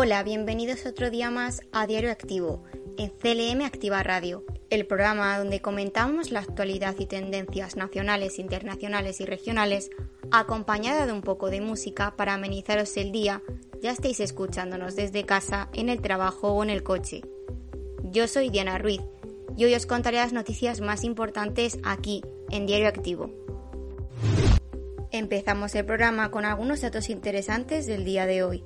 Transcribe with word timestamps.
Hola, 0.00 0.22
bienvenidos 0.22 0.86
otro 0.86 1.10
día 1.10 1.28
más 1.28 1.60
a 1.72 1.88
Diario 1.88 2.12
Activo, 2.12 2.62
en 2.98 3.10
CLM 3.10 3.62
Activa 3.62 4.00
Radio, 4.04 4.44
el 4.70 4.86
programa 4.86 5.36
donde 5.36 5.60
comentamos 5.60 6.30
la 6.30 6.38
actualidad 6.38 6.94
y 7.00 7.06
tendencias 7.06 7.74
nacionales, 7.74 8.38
internacionales 8.38 9.20
y 9.20 9.24
regionales, 9.24 9.90
acompañada 10.30 11.04
de 11.04 11.12
un 11.12 11.22
poco 11.22 11.50
de 11.50 11.60
música 11.60 12.14
para 12.14 12.34
amenizaros 12.34 12.96
el 12.96 13.10
día, 13.10 13.42
ya 13.82 13.90
estéis 13.90 14.20
escuchándonos 14.20 14.94
desde 14.94 15.26
casa, 15.26 15.68
en 15.72 15.88
el 15.88 16.00
trabajo 16.00 16.52
o 16.52 16.62
en 16.62 16.70
el 16.70 16.84
coche. 16.84 17.22
Yo 18.04 18.28
soy 18.28 18.50
Diana 18.50 18.78
Ruiz 18.78 19.00
y 19.56 19.64
hoy 19.64 19.74
os 19.74 19.86
contaré 19.86 20.18
las 20.18 20.32
noticias 20.32 20.80
más 20.80 21.02
importantes 21.02 21.76
aquí, 21.82 22.22
en 22.50 22.66
Diario 22.66 22.86
Activo. 22.86 23.32
Empezamos 25.10 25.74
el 25.74 25.84
programa 25.84 26.30
con 26.30 26.44
algunos 26.44 26.82
datos 26.82 27.10
interesantes 27.10 27.86
del 27.86 28.04
día 28.04 28.26
de 28.26 28.44
hoy 28.44 28.64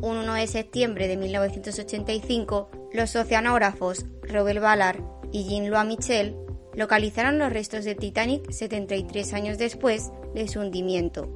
un 0.00 0.18
1 0.18 0.34
de 0.34 0.46
septiembre 0.46 1.08
de 1.08 1.16
1985, 1.16 2.70
los 2.92 3.16
oceanógrafos 3.16 4.06
Robert 4.22 4.60
Ballard 4.60 5.02
y 5.32 5.44
Jean-Louis 5.44 5.86
Michel 5.86 6.36
localizaron 6.74 7.38
los 7.38 7.52
restos 7.52 7.84
de 7.84 7.94
Titanic 7.94 8.50
73 8.50 9.34
años 9.34 9.58
después 9.58 10.10
de 10.34 10.46
su 10.46 10.60
hundimiento, 10.60 11.28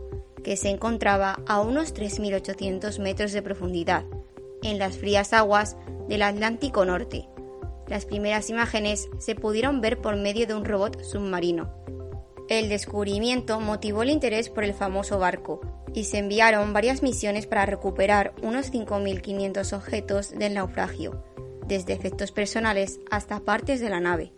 que 0.44 0.56
se 0.56 0.70
encontraba 0.70 1.40
a 1.46 1.60
unos 1.60 1.94
3.800 1.94 3.00
metros 3.00 3.32
de 3.32 3.42
profundidad, 3.42 4.04
en 4.62 4.78
las 4.78 4.96
frías 4.96 5.32
aguas 5.32 5.76
del 6.08 6.22
Atlántico 6.22 6.84
Norte. 6.84 7.28
Las 7.88 8.06
primeras 8.06 8.48
imágenes 8.50 9.08
se 9.18 9.34
pudieron 9.34 9.80
ver 9.80 10.00
por 10.00 10.16
medio 10.16 10.46
de 10.46 10.54
un 10.54 10.64
robot 10.64 11.02
submarino. 11.02 11.72
El 12.48 12.68
descubrimiento 12.68 13.60
motivó 13.60 14.02
el 14.02 14.10
interés 14.10 14.48
por 14.48 14.64
el 14.64 14.74
famoso 14.74 15.18
barco, 15.18 15.60
y 15.94 16.04
se 16.04 16.18
enviaron 16.18 16.72
varias 16.72 17.02
misiones 17.02 17.46
para 17.46 17.66
recuperar 17.66 18.34
unos 18.42 18.72
5.500 18.72 19.72
objetos 19.74 20.30
del 20.30 20.54
naufragio, 20.54 21.22
desde 21.66 21.92
efectos 21.92 22.32
personales 22.32 23.00
hasta 23.10 23.40
partes 23.40 23.80
de 23.80 23.90
la 23.90 24.00
nave. 24.00 24.32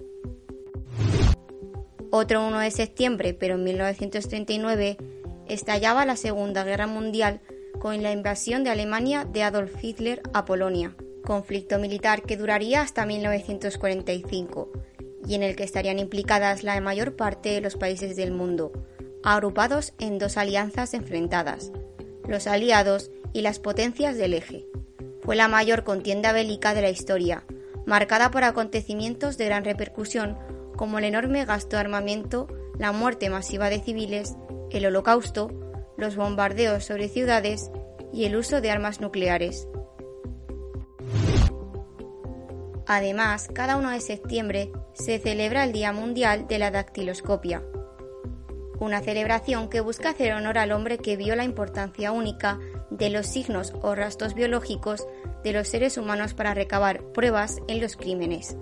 Otro 2.11 2.47
1 2.47 2.61
de 2.61 2.71
septiembre, 2.71 3.35
pero 3.35 3.57
en 3.57 3.65
1939, 3.65 4.97
estallaba 5.49 6.07
la 6.07 6.17
Segunda 6.17 6.65
Guerra 6.65 6.87
Mundial 6.87 7.41
con 7.81 8.03
la 8.03 8.13
invasión 8.13 8.65
de 8.65 8.71
Alemania 8.71 9.25
de 9.25 9.43
Adolf 9.43 9.83
Hitler 9.83 10.23
a 10.33 10.45
Polonia, 10.45 10.95
conflicto 11.25 11.79
militar 11.79 12.23
que 12.23 12.37
duraría 12.37 12.83
hasta 12.83 13.05
1945 13.05 14.71
y 15.27 15.35
en 15.35 15.43
el 15.43 15.57
que 15.57 15.65
estarían 15.65 15.99
implicadas 15.99 16.63
la 16.63 16.81
mayor 16.81 17.17
parte 17.17 17.51
de 17.51 17.61
los 17.61 17.77
países 17.77 18.15
del 18.15 18.31
mundo, 18.31 18.73
agrupados 19.25 19.95
en 19.99 20.19
dos 20.19 20.37
alianzas 20.37 20.93
enfrentadas, 20.93 21.73
los 22.29 22.47
aliados 22.47 23.11
y 23.33 23.41
las 23.41 23.59
potencias 23.59 24.19
del 24.19 24.35
eje. 24.35 24.67
Fue 25.23 25.35
la 25.35 25.49
mayor 25.49 25.83
contienda 25.83 26.33
bélica 26.33 26.75
de 26.75 26.83
la 26.83 26.91
historia, 26.91 27.45
marcada 27.87 28.31
por 28.31 28.45
acontecimientos 28.45 29.39
de 29.39 29.47
gran 29.47 29.65
repercusión 29.65 30.39
como 30.77 30.99
el 30.99 31.05
enorme 31.05 31.45
gasto 31.47 31.77
de 31.77 31.81
armamento, 31.81 32.49
la 32.79 32.93
muerte 32.93 33.31
masiva 33.31 33.71
de 33.71 33.81
civiles, 33.81 34.37
el 34.71 34.85
holocausto, 34.87 35.51
los 35.97 36.17
bombardeos 36.17 36.85
sobre 36.85 37.09
ciudades 37.09 37.71
y 38.13 38.27
el 38.27 38.37
uso 38.37 38.61
de 38.61 38.71
armas 38.71 39.01
nucleares. 39.01 39.69
Además, 42.87 43.49
cada 43.55 43.79
1 43.79 43.91
de 43.91 44.01
septiembre 44.01 44.73
se 44.93 45.19
celebra 45.19 45.65
el 45.65 45.73
Día 45.73 45.93
Mundial 45.93 46.47
de 46.47 46.59
la 46.59 46.71
Dactiloscopia, 46.71 47.63
una 48.85 49.01
celebración 49.01 49.69
que 49.69 49.81
busca 49.81 50.11
hacer 50.11 50.35
honor 50.35 50.59
al 50.59 50.73
hombre 50.73 50.99
que 50.99 51.17
vio 51.17 51.35
la 51.35 51.45
importancia 51.45 52.13
única 52.13 52.59
de 52.91 53.11
los 53.11 53.27
signos 53.27 53.73
o 53.83 53.95
rastros 53.95 54.35
biológicos 54.35 55.07
de 55.43 55.53
los 55.53 55.69
seres 55.69 55.99
humanos 55.99 56.35
para 56.35 56.55
recabar 56.55 57.03
pruebas 57.13 57.61
en 57.67 57.81
los 57.81 57.97
crímenes. 57.97 58.57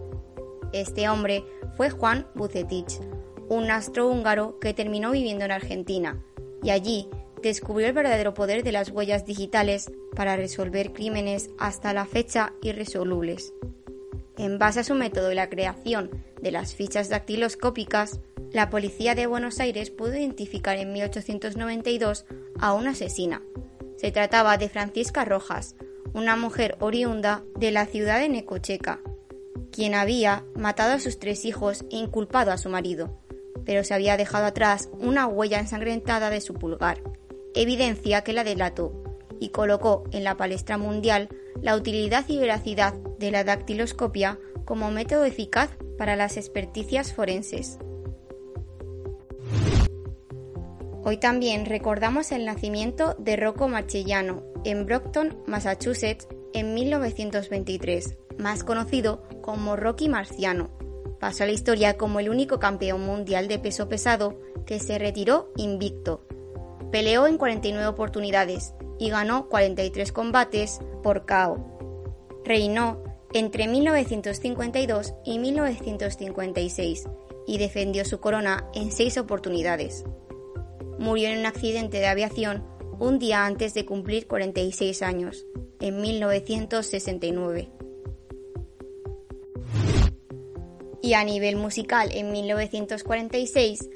Este 0.73 1.09
hombre 1.09 1.45
fue 1.77 1.91
Juan 1.91 2.27
Bucetich, 2.35 3.01
un 3.49 3.71
astro 3.71 4.09
húngaro 4.09 4.59
que 4.59 4.73
terminó 4.73 5.11
viviendo 5.11 5.45
en 5.45 5.53
Argentina, 5.53 6.23
y 6.63 6.71
allí 6.71 7.09
descubrió 7.43 7.89
el 7.89 7.93
verdadero 7.93 8.33
poder 8.33 8.63
de 8.63 8.73
las 8.73 8.91
huellas 8.91 9.27
digitales 9.27 9.91
para 10.15 10.37
resolver 10.37 10.93
crímenes 10.93 11.51
hasta 11.59 11.93
la 11.93 12.07
fecha 12.07 12.53
irresolubles. 12.63 13.53
En 14.39 14.59
base 14.59 14.81
a 14.81 14.85
su 14.85 14.95
método 14.95 15.31
y 15.31 15.35
la 15.35 15.51
creación 15.51 16.11
de 16.41 16.53
las 16.53 16.75
fichas 16.75 17.09
dactiloscópicas, 17.09 18.21
la 18.53 18.69
policía 18.69 19.15
de 19.15 19.27
Buenos 19.27 19.61
Aires 19.61 19.91
pudo 19.91 20.15
identificar 20.15 20.77
en 20.77 20.93
1892 20.93 22.27
a 22.59 22.75
una 22.75 22.91
asesina. 22.91 23.43
Se 23.97 24.13
trataba 24.13 24.59
de 24.59 24.69
Francisca 24.69 25.25
Rojas, 25.25 25.75
una 26.13 26.37
mujer 26.37 26.77
oriunda 26.81 27.43
de 27.57 27.71
la 27.71 27.87
ciudad 27.87 28.21
de 28.21 28.29
Necocheca, 28.29 29.01
quien 29.71 29.95
había 29.95 30.45
matado 30.55 30.93
a 30.93 31.01
sus 31.01 31.19
tres 31.19 31.45
hijos 31.45 31.85
e 31.91 31.97
inculpado 31.97 32.53
a 32.53 32.59
su 32.59 32.69
marido, 32.69 33.19
pero 33.65 33.85
se 33.85 33.95
había 33.95 34.17
dejado 34.17 34.47
atrás 34.47 34.91
una 34.99 35.27
huella 35.27 35.59
ensangrentada 35.59 36.29
de 36.29 36.43
su 36.43 36.55
pulgar, 36.55 37.03
evidencia 37.55 38.23
que 38.23 38.35
la 38.35 38.45
delató, 38.45 38.93
y 39.41 39.49
colocó 39.49 40.05
en 40.13 40.25
la 40.25 40.37
palestra 40.37 40.77
mundial 40.77 41.29
la 41.61 41.75
utilidad 41.75 42.25
y 42.29 42.39
veracidad 42.39 42.93
de 43.19 43.31
la 43.31 43.45
dactiloscopia 43.45 44.39
como 44.65 44.91
método 44.91 45.25
eficaz 45.25 45.71
para 45.97 46.17
las 46.17 46.37
experticias 46.37 47.13
forenses. 47.13 47.79
Hoy 51.05 51.17
también 51.17 51.67
recordamos 51.67 52.31
el 52.31 52.45
nacimiento 52.45 53.17
de 53.19 53.35
Rocco 53.35 53.67
Marchellano 53.67 54.45
en 54.65 54.87
Brockton, 54.87 55.37
Massachusetts, 55.47 56.29
en 56.53 56.75
1923, 56.75 58.19
más 58.39 58.63
conocido 58.63 59.25
como 59.41 59.75
Rocky 59.75 60.09
Marciano. 60.09 60.71
Pasó 61.19 61.43
a 61.43 61.47
la 61.47 61.53
historia 61.53 61.97
como 61.97 62.21
el 62.21 62.29
único 62.29 62.61
campeón 62.61 63.05
mundial 63.05 63.49
de 63.49 63.59
peso 63.59 63.89
pesado 63.89 64.39
que 64.65 64.79
se 64.79 64.97
retiró 64.99 65.51
invicto. 65.57 66.25
Peleó 66.93 67.27
en 67.27 67.37
49 67.37 67.85
oportunidades 67.89 68.73
y 69.01 69.11
ganó 69.11 69.49
43 69.49 70.13
combates 70.13 70.79
por 71.03 71.27
KO. 71.27 71.67
Reinó 72.45 73.03
entre 73.33 73.67
1952 73.67 75.15
y 75.25 75.41
1956 75.41 77.09
y 77.49 77.59
defendió 77.59 78.05
su 78.05 78.21
corona 78.21 78.69
en 78.73 78.93
seis 78.93 79.19
oportunidades 79.19 80.05
murió 81.03 81.29
en 81.29 81.41
un 81.41 81.47
accidente 81.47 81.99
de 81.99 82.07
aviación 82.07 82.65
un 83.01 83.19
día 83.19 83.45
antes 83.45 83.75
de 83.75 83.85
cumplir 83.85 84.29
46 84.29 85.03
años, 85.03 85.45
en 85.81 86.01
1969. 86.01 87.69
Y 91.03 91.15
a 91.15 91.25
nivel 91.25 91.57
musical, 91.57 92.11
en 92.13 92.31
1946, 92.31 93.91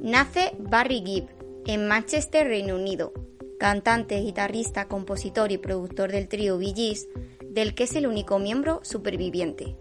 nace 0.00 0.52
Barry 0.60 1.02
Gibb 1.04 1.26
en 1.66 1.88
Manchester, 1.88 2.46
Reino 2.46 2.76
Unido, 2.76 3.12
cantante, 3.58 4.20
guitarrista, 4.20 4.86
compositor 4.86 5.50
y 5.50 5.58
productor 5.58 6.12
del 6.12 6.28
trío 6.28 6.58
Bee 6.58 6.74
Gees, 6.74 7.08
del 7.44 7.74
que 7.74 7.84
es 7.84 7.96
el 7.96 8.06
único 8.06 8.38
miembro 8.38 8.80
superviviente. 8.84 9.76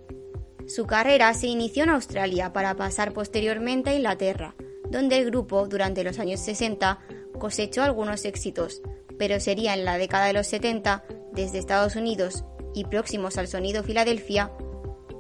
Su 0.66 0.88
carrera 0.88 1.32
se 1.36 1.48
inició 1.48 1.84
en 1.84 1.92
Australia 1.92 2.54
para 2.54 2.76
pasar 2.76 3.14
posteriormente 3.14 3.92
a 3.92 3.96
Inglaterra, 3.96 4.56
donde 4.92 5.18
el 5.18 5.26
grupo 5.26 5.68
durante 5.68 6.04
los 6.04 6.20
años 6.20 6.42
60 6.42 7.00
cosechó 7.40 7.82
algunos 7.82 8.26
éxitos, 8.26 8.82
pero 9.18 9.40
sería 9.40 9.74
en 9.74 9.86
la 9.86 9.98
década 9.98 10.26
de 10.26 10.34
los 10.34 10.48
70, 10.48 11.04
desde 11.32 11.58
Estados 11.58 11.96
Unidos 11.96 12.44
y 12.76 12.86
próximos 12.86 13.38
al 13.38 13.48
sonido 13.48 13.84
Filadelfia, 13.84 14.52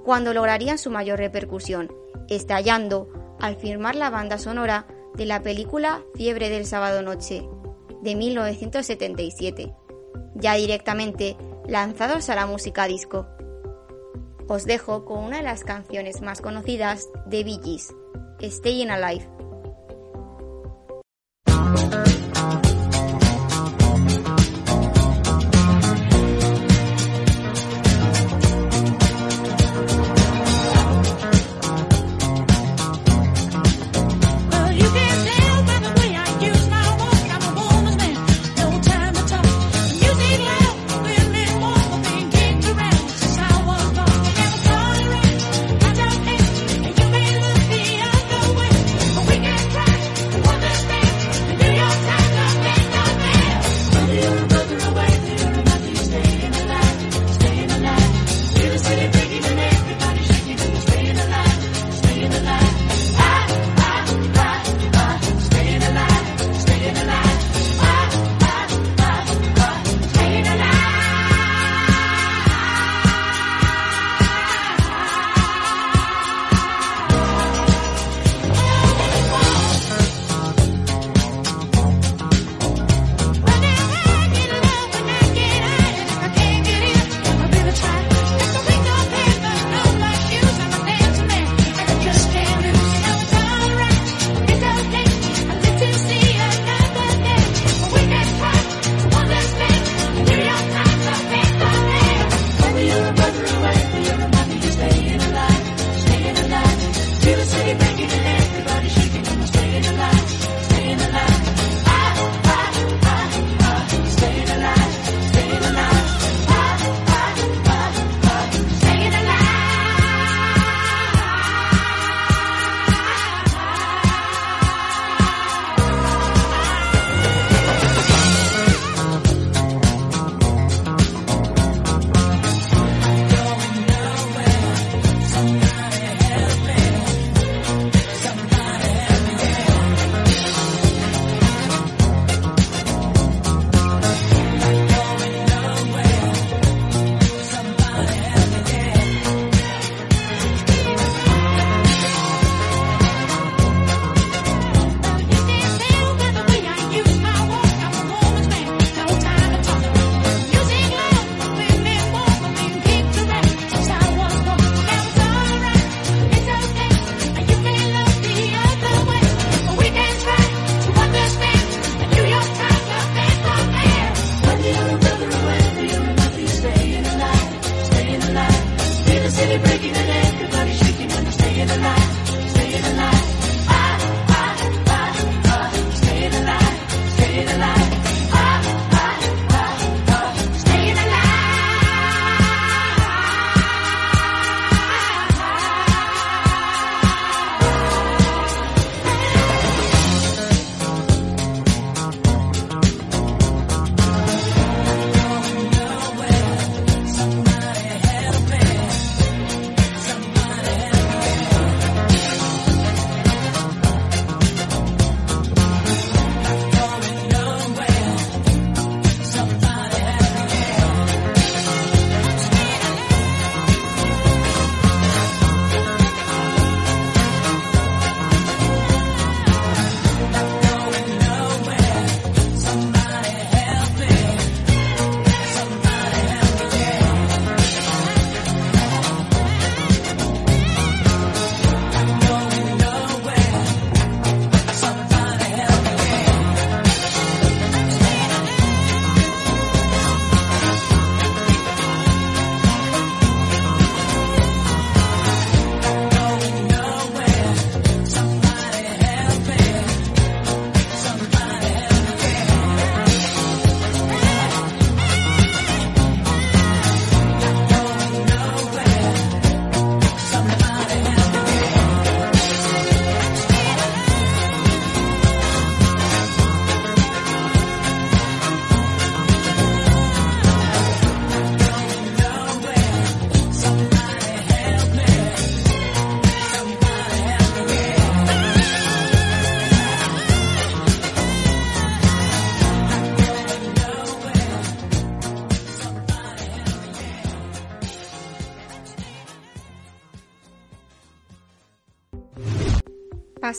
cuando 0.03 0.33
lograrían 0.33 0.77
su 0.77 0.89
mayor 0.89 1.19
repercusión, 1.19 1.91
estallando 2.27 3.37
al 3.39 3.55
firmar 3.55 3.95
la 3.95 4.09
banda 4.09 4.37
sonora 4.37 4.87
de 5.15 5.25
la 5.25 5.41
película 5.41 6.03
Fiebre 6.15 6.49
del 6.49 6.65
sábado 6.65 7.01
noche, 7.01 7.43
de 8.01 8.15
1977, 8.15 9.73
ya 10.35 10.55
directamente 10.55 11.37
lanzados 11.67 12.29
a 12.29 12.35
la 12.35 12.45
música 12.45 12.87
disco. 12.87 13.27
Os 14.47 14.65
dejo 14.65 15.05
con 15.05 15.23
una 15.23 15.37
de 15.37 15.43
las 15.43 15.63
canciones 15.63 16.21
más 16.21 16.41
conocidas 16.41 17.07
de 17.25 17.43
Bee 17.43 17.59
Gees, 17.63 17.93
Staying 18.41 18.91
Alive. 18.91 19.40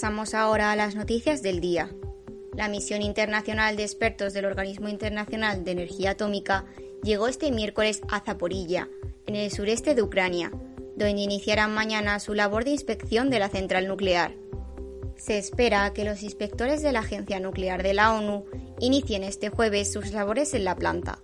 Pasamos 0.03 0.35
ahora 0.35 0.73
a 0.73 0.77
las 0.77 0.97
noticias 0.97 1.43
del 1.43 1.61
día. 1.61 1.89
La 2.57 2.67
misión 2.67 3.03
internacional 3.03 3.77
de 3.77 3.85
expertos 3.85 4.33
del 4.33 4.47
Organismo 4.47 4.89
Internacional 4.89 5.63
de 5.63 5.71
Energía 5.71 6.11
Atómica 6.11 6.65
llegó 7.05 7.29
este 7.29 7.53
miércoles 7.53 8.03
a 8.11 8.19
Zaporilla, 8.19 8.89
en 9.29 9.37
el 9.37 9.53
sureste 9.53 9.95
de 9.95 10.03
Ucrania, 10.03 10.51
donde 10.97 11.23
iniciarán 11.23 11.73
mañana 11.73 12.19
su 12.19 12.35
labor 12.35 12.65
de 12.65 12.73
inspección 12.73 13.31
de 13.31 13.39
la 13.39 13.49
central 13.49 13.87
nuclear. 13.87 14.35
Se 15.15 15.39
espera 15.39 15.93
que 15.93 16.03
los 16.03 16.25
inspectores 16.25 16.83
de 16.83 16.91
la 16.91 16.99
Agencia 16.99 17.39
Nuclear 17.39 17.85
de 17.85 17.95
la 17.95 18.13
ONU 18.13 18.45
inicien 18.81 19.23
este 19.23 19.51
jueves 19.51 19.93
sus 19.93 20.11
labores 20.11 20.53
en 20.55 20.65
la 20.65 20.75
planta, 20.75 21.21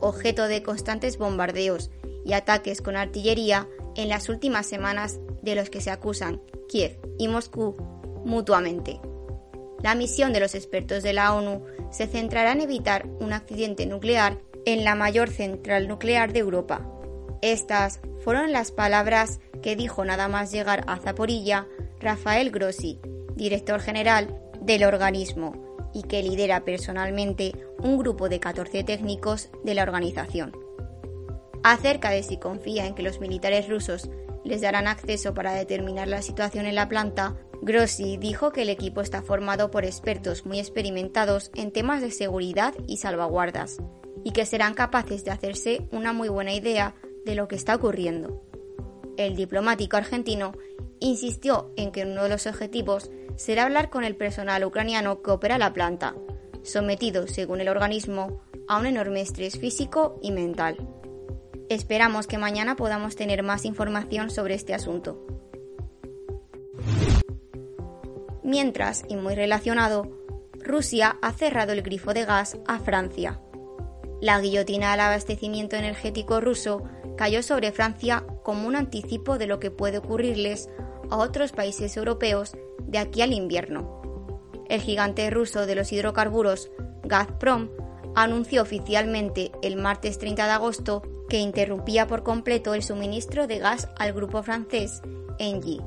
objeto 0.00 0.48
de 0.48 0.62
constantes 0.62 1.16
bombardeos 1.16 1.90
y 2.26 2.34
ataques 2.34 2.82
con 2.82 2.94
artillería 2.94 3.66
en 3.96 4.10
las 4.10 4.28
últimas 4.28 4.66
semanas 4.66 5.18
de 5.40 5.54
los 5.54 5.70
que 5.70 5.80
se 5.80 5.90
acusan 5.90 6.42
Kiev 6.68 6.98
y 7.16 7.28
Moscú 7.28 7.97
mutuamente. 8.24 9.00
La 9.82 9.94
misión 9.94 10.32
de 10.32 10.40
los 10.40 10.54
expertos 10.54 11.02
de 11.02 11.12
la 11.12 11.34
ONU 11.34 11.64
se 11.90 12.06
centrará 12.06 12.52
en 12.52 12.60
evitar 12.60 13.06
un 13.20 13.32
accidente 13.32 13.86
nuclear 13.86 14.38
en 14.64 14.84
la 14.84 14.94
mayor 14.94 15.30
central 15.30 15.88
nuclear 15.88 16.32
de 16.32 16.40
Europa. 16.40 16.86
Estas 17.42 18.00
fueron 18.24 18.52
las 18.52 18.72
palabras 18.72 19.40
que 19.62 19.76
dijo 19.76 20.04
nada 20.04 20.28
más 20.28 20.50
llegar 20.50 20.84
a 20.86 20.96
Zaporilla 20.98 21.66
Rafael 22.00 22.50
Grossi, 22.50 23.00
director 23.36 23.80
general 23.80 24.40
del 24.60 24.84
organismo, 24.84 25.68
y 25.94 26.02
que 26.02 26.22
lidera 26.22 26.64
personalmente 26.64 27.52
un 27.78 27.98
grupo 27.98 28.28
de 28.28 28.40
14 28.40 28.84
técnicos 28.84 29.50
de 29.64 29.74
la 29.74 29.82
organización. 29.82 30.56
Acerca 31.62 32.10
de 32.10 32.22
si 32.22 32.38
confía 32.38 32.86
en 32.86 32.94
que 32.94 33.02
los 33.02 33.20
militares 33.20 33.68
rusos 33.68 34.10
les 34.44 34.60
darán 34.60 34.86
acceso 34.86 35.34
para 35.34 35.52
determinar 35.52 36.08
la 36.08 36.22
situación 36.22 36.66
en 36.66 36.74
la 36.74 36.88
planta, 36.88 37.36
Grossi 37.62 38.16
dijo 38.16 38.52
que 38.52 38.62
el 38.62 38.68
equipo 38.68 39.00
está 39.00 39.22
formado 39.22 39.70
por 39.70 39.84
expertos 39.84 40.46
muy 40.46 40.58
experimentados 40.58 41.50
en 41.54 41.72
temas 41.72 42.00
de 42.00 42.10
seguridad 42.10 42.74
y 42.86 42.98
salvaguardas, 42.98 43.78
y 44.24 44.32
que 44.32 44.46
serán 44.46 44.74
capaces 44.74 45.24
de 45.24 45.30
hacerse 45.30 45.88
una 45.90 46.12
muy 46.12 46.28
buena 46.28 46.52
idea 46.52 46.94
de 47.24 47.34
lo 47.34 47.48
que 47.48 47.56
está 47.56 47.74
ocurriendo. 47.74 48.42
El 49.16 49.34
diplomático 49.34 49.96
argentino 49.96 50.52
insistió 51.00 51.72
en 51.76 51.92
que 51.92 52.04
uno 52.04 52.22
de 52.22 52.28
los 52.28 52.46
objetivos 52.46 53.10
será 53.36 53.64
hablar 53.64 53.90
con 53.90 54.04
el 54.04 54.16
personal 54.16 54.64
ucraniano 54.64 55.22
que 55.22 55.30
opera 55.30 55.58
la 55.58 55.72
planta, 55.72 56.14
sometido, 56.62 57.26
según 57.26 57.60
el 57.60 57.68
organismo, 57.68 58.42
a 58.68 58.78
un 58.78 58.86
enorme 58.86 59.20
estrés 59.20 59.58
físico 59.58 60.18
y 60.22 60.30
mental. 60.30 60.76
Esperamos 61.68 62.26
que 62.26 62.38
mañana 62.38 62.76
podamos 62.76 63.16
tener 63.16 63.42
más 63.42 63.64
información 63.64 64.30
sobre 64.30 64.54
este 64.54 64.74
asunto. 64.74 65.26
Mientras, 68.48 69.04
y 69.08 69.16
muy 69.16 69.34
relacionado, 69.34 70.10
Rusia 70.54 71.18
ha 71.20 71.32
cerrado 71.34 71.72
el 71.74 71.82
grifo 71.82 72.14
de 72.14 72.24
gas 72.24 72.56
a 72.66 72.78
Francia. 72.78 73.42
La 74.22 74.40
guillotina 74.40 74.94
al 74.94 75.00
abastecimiento 75.00 75.76
energético 75.76 76.40
ruso 76.40 76.82
cayó 77.18 77.42
sobre 77.42 77.72
Francia 77.72 78.24
como 78.42 78.66
un 78.66 78.74
anticipo 78.74 79.36
de 79.36 79.46
lo 79.46 79.60
que 79.60 79.70
puede 79.70 79.98
ocurrirles 79.98 80.70
a 81.10 81.18
otros 81.18 81.52
países 81.52 81.94
europeos 81.98 82.56
de 82.84 82.96
aquí 82.96 83.20
al 83.20 83.34
invierno. 83.34 84.00
El 84.70 84.80
gigante 84.80 85.28
ruso 85.28 85.66
de 85.66 85.74
los 85.74 85.92
hidrocarburos, 85.92 86.70
Gazprom, 87.02 87.68
anunció 88.14 88.62
oficialmente 88.62 89.52
el 89.60 89.76
martes 89.76 90.18
30 90.18 90.46
de 90.46 90.52
agosto 90.52 91.02
que 91.28 91.40
interrumpía 91.40 92.06
por 92.06 92.22
completo 92.22 92.72
el 92.72 92.82
suministro 92.82 93.46
de 93.46 93.58
gas 93.58 93.90
al 93.98 94.14
grupo 94.14 94.42
francés 94.42 95.02
Engie 95.38 95.82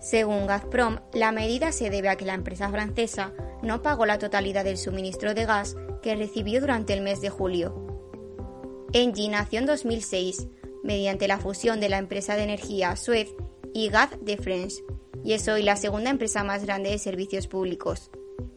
según 0.00 0.46
Gazprom, 0.46 1.00
la 1.12 1.32
medida 1.32 1.72
se 1.72 1.90
debe 1.90 2.08
a 2.08 2.16
que 2.16 2.24
la 2.24 2.34
empresa 2.34 2.70
francesa 2.70 3.32
no 3.62 3.82
pagó 3.82 4.06
la 4.06 4.18
totalidad 4.18 4.64
del 4.64 4.78
suministro 4.78 5.34
de 5.34 5.44
gas 5.44 5.76
que 6.02 6.14
recibió 6.14 6.60
durante 6.60 6.92
el 6.92 7.00
mes 7.00 7.20
de 7.20 7.30
julio. 7.30 7.84
Engie 8.92 9.28
nació 9.28 9.58
en 9.58 9.66
2006 9.66 10.46
mediante 10.84 11.28
la 11.28 11.38
fusión 11.38 11.80
de 11.80 11.88
la 11.88 11.98
empresa 11.98 12.36
de 12.36 12.44
energía 12.44 12.96
Suez 12.96 13.28
y 13.74 13.88
Gaz 13.88 14.10
de 14.22 14.36
France 14.36 14.82
y 15.24 15.32
es 15.32 15.48
hoy 15.48 15.62
la 15.62 15.76
segunda 15.76 16.10
empresa 16.10 16.44
más 16.44 16.64
grande 16.64 16.90
de 16.90 16.98
servicios 16.98 17.48
públicos. 17.48 18.10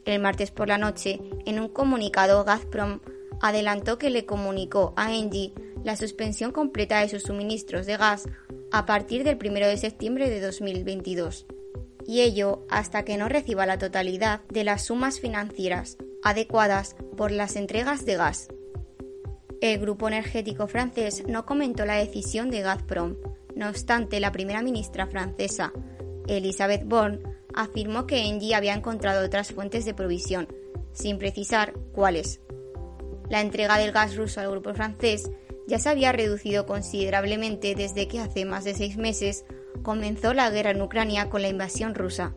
El 0.06 0.22
martes 0.22 0.52
por 0.52 0.68
la 0.68 0.78
noche, 0.78 1.20
en 1.46 1.60
un 1.60 1.70
comunicado, 1.70 2.44
Gazprom 2.44 3.02
adelantó 3.42 3.98
que 3.98 4.10
le 4.10 4.26
comunicó 4.26 4.94
a 4.96 5.14
Engie 5.14 5.54
la 5.84 5.96
suspensión 5.96 6.52
completa 6.52 7.00
de 7.00 7.10
sus 7.10 7.24
suministros 7.24 7.88
de 7.88 7.98
gas 7.98 8.26
a 8.72 8.86
partir 8.86 9.24
del 9.24 9.38
1 9.38 9.68
de 9.68 9.78
septiembre 9.78 10.30
de 10.30 10.40
2022, 10.40 11.46
y 12.06 12.22
ello 12.22 12.66
hasta 12.70 13.04
que 13.04 13.18
no 13.18 13.30
reciba 13.30 13.66
la 13.66 13.78
totalidad 13.78 14.42
de 14.50 14.64
las 14.64 14.86
sumas 14.86 15.20
financieras 15.20 15.98
adecuadas 16.24 16.96
por 17.18 17.32
las 17.32 17.56
entregas 17.56 18.06
de 18.06 18.16
gas. 18.16 18.48
El 19.62 19.80
grupo 19.80 20.08
energético 20.08 20.68
francés 20.68 21.24
no 21.28 21.46
comentó 21.46 21.86
la 21.86 21.96
decisión 21.96 22.50
de 22.50 22.62
Gazprom. 22.62 23.16
No 23.56 23.70
obstante, 23.70 24.20
la 24.20 24.32
primera 24.32 24.62
ministra 24.62 25.06
francesa, 25.06 25.72
Elisabeth 26.28 26.86
Borne, 26.86 27.20
afirmó 27.54 28.08
que 28.08 28.26
Engie 28.26 28.56
había 28.56 28.74
encontrado 28.74 29.26
otras 29.26 29.52
fuentes 29.52 29.86
de 29.86 29.94
provisión, 29.94 30.48
sin 30.94 31.18
precisar 31.18 31.74
cuáles. 31.94 32.40
La 33.30 33.42
entrega 33.42 33.78
del 33.78 33.92
gas 33.92 34.16
ruso 34.16 34.42
al 34.42 34.50
grupo 34.50 34.74
francés 34.74 35.30
ya 35.68 35.80
se 35.80 35.90
había 35.90 36.12
reducido 36.12 36.66
considerablemente 36.66 37.76
desde 37.76 38.08
que 38.08 38.20
hace 38.20 38.46
más 38.46 38.64
de 38.64 38.74
seis 38.74 38.98
meses 38.98 39.46
comenzó 39.84 40.34
la 40.34 40.50
guerra 40.50 40.72
en 40.72 40.82
Ucrania 40.82 41.30
con 41.30 41.42
la 41.42 41.50
invasión 41.50 41.96
rusa. 41.96 42.36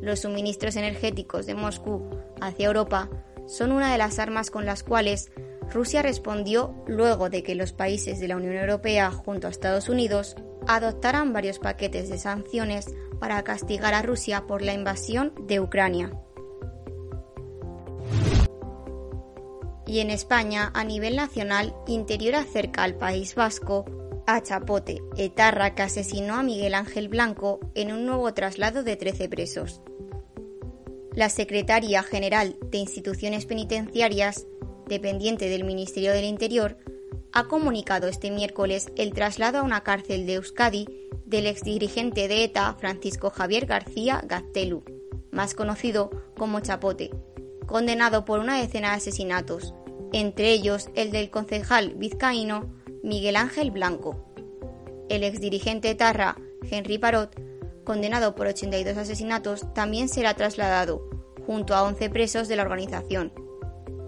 Los 0.00 0.20
suministros 0.20 0.76
energéticos 0.76 1.46
de 1.46 1.54
Moscú 1.54 2.08
hacia 2.40 2.66
Europa 2.66 3.10
son 3.46 3.72
una 3.72 3.90
de 3.90 3.98
las 3.98 4.18
armas 4.18 4.50
con 4.50 4.66
las 4.66 4.82
cuales 4.82 5.32
Rusia 5.70 6.02
respondió 6.02 6.74
luego 6.86 7.30
de 7.30 7.42
que 7.42 7.54
los 7.54 7.72
países 7.72 8.20
de 8.20 8.28
la 8.28 8.36
Unión 8.36 8.54
Europea 8.54 9.10
junto 9.10 9.46
a 9.46 9.50
Estados 9.50 9.88
Unidos 9.88 10.36
adoptaran 10.66 11.32
varios 11.32 11.58
paquetes 11.58 12.08
de 12.08 12.18
sanciones 12.18 12.86
para 13.18 13.42
castigar 13.42 13.94
a 13.94 14.02
Rusia 14.02 14.46
por 14.46 14.62
la 14.62 14.74
invasión 14.74 15.32
de 15.46 15.60
Ucrania. 15.60 16.12
Y 19.88 20.00
en 20.00 20.10
España, 20.10 20.70
a 20.74 20.84
nivel 20.84 21.16
nacional, 21.16 21.74
Interior 21.86 22.34
acerca 22.34 22.84
al 22.84 22.94
País 22.94 23.34
Vasco 23.34 23.86
a 24.26 24.42
Chapote, 24.42 25.00
etarra 25.16 25.74
que 25.74 25.80
asesinó 25.80 26.34
a 26.34 26.42
Miguel 26.42 26.74
Ángel 26.74 27.08
Blanco 27.08 27.58
en 27.74 27.90
un 27.90 28.04
nuevo 28.04 28.34
traslado 28.34 28.82
de 28.82 28.96
13 28.96 29.30
presos. 29.30 29.80
La 31.14 31.30
Secretaría 31.30 32.02
General 32.02 32.58
de 32.70 32.76
Instituciones 32.76 33.46
Penitenciarias, 33.46 34.46
dependiente 34.86 35.48
del 35.48 35.64
Ministerio 35.64 36.12
del 36.12 36.26
Interior, 36.26 36.76
ha 37.32 37.44
comunicado 37.44 38.08
este 38.08 38.30
miércoles 38.30 38.92
el 38.96 39.14
traslado 39.14 39.58
a 39.58 39.62
una 39.62 39.84
cárcel 39.84 40.26
de 40.26 40.34
Euskadi 40.34 40.86
del 41.24 41.46
exdirigente 41.46 42.28
de 42.28 42.44
ETA 42.44 42.74
Francisco 42.78 43.30
Javier 43.30 43.64
García 43.64 44.22
Gaztelu, 44.26 44.84
más 45.30 45.54
conocido 45.54 46.10
como 46.36 46.60
Chapote, 46.60 47.10
condenado 47.68 48.24
por 48.24 48.40
una 48.40 48.58
decena 48.58 48.90
de 48.90 48.96
asesinatos, 48.96 49.74
entre 50.12 50.50
ellos 50.50 50.88
el 50.96 51.12
del 51.12 51.30
concejal 51.30 51.94
vizcaíno 51.94 52.74
Miguel 53.04 53.36
Ángel 53.36 53.70
Blanco. 53.70 54.24
El 55.08 55.22
exdirigente 55.22 55.94
Tarra, 55.94 56.36
Henry 56.68 56.98
Parot, 56.98 57.38
condenado 57.84 58.34
por 58.34 58.46
82 58.46 58.96
asesinatos, 58.96 59.72
también 59.74 60.08
será 60.08 60.34
trasladado, 60.34 61.08
junto 61.46 61.74
a 61.74 61.82
11 61.84 62.10
presos 62.10 62.48
de 62.48 62.56
la 62.56 62.62
organización. 62.62 63.32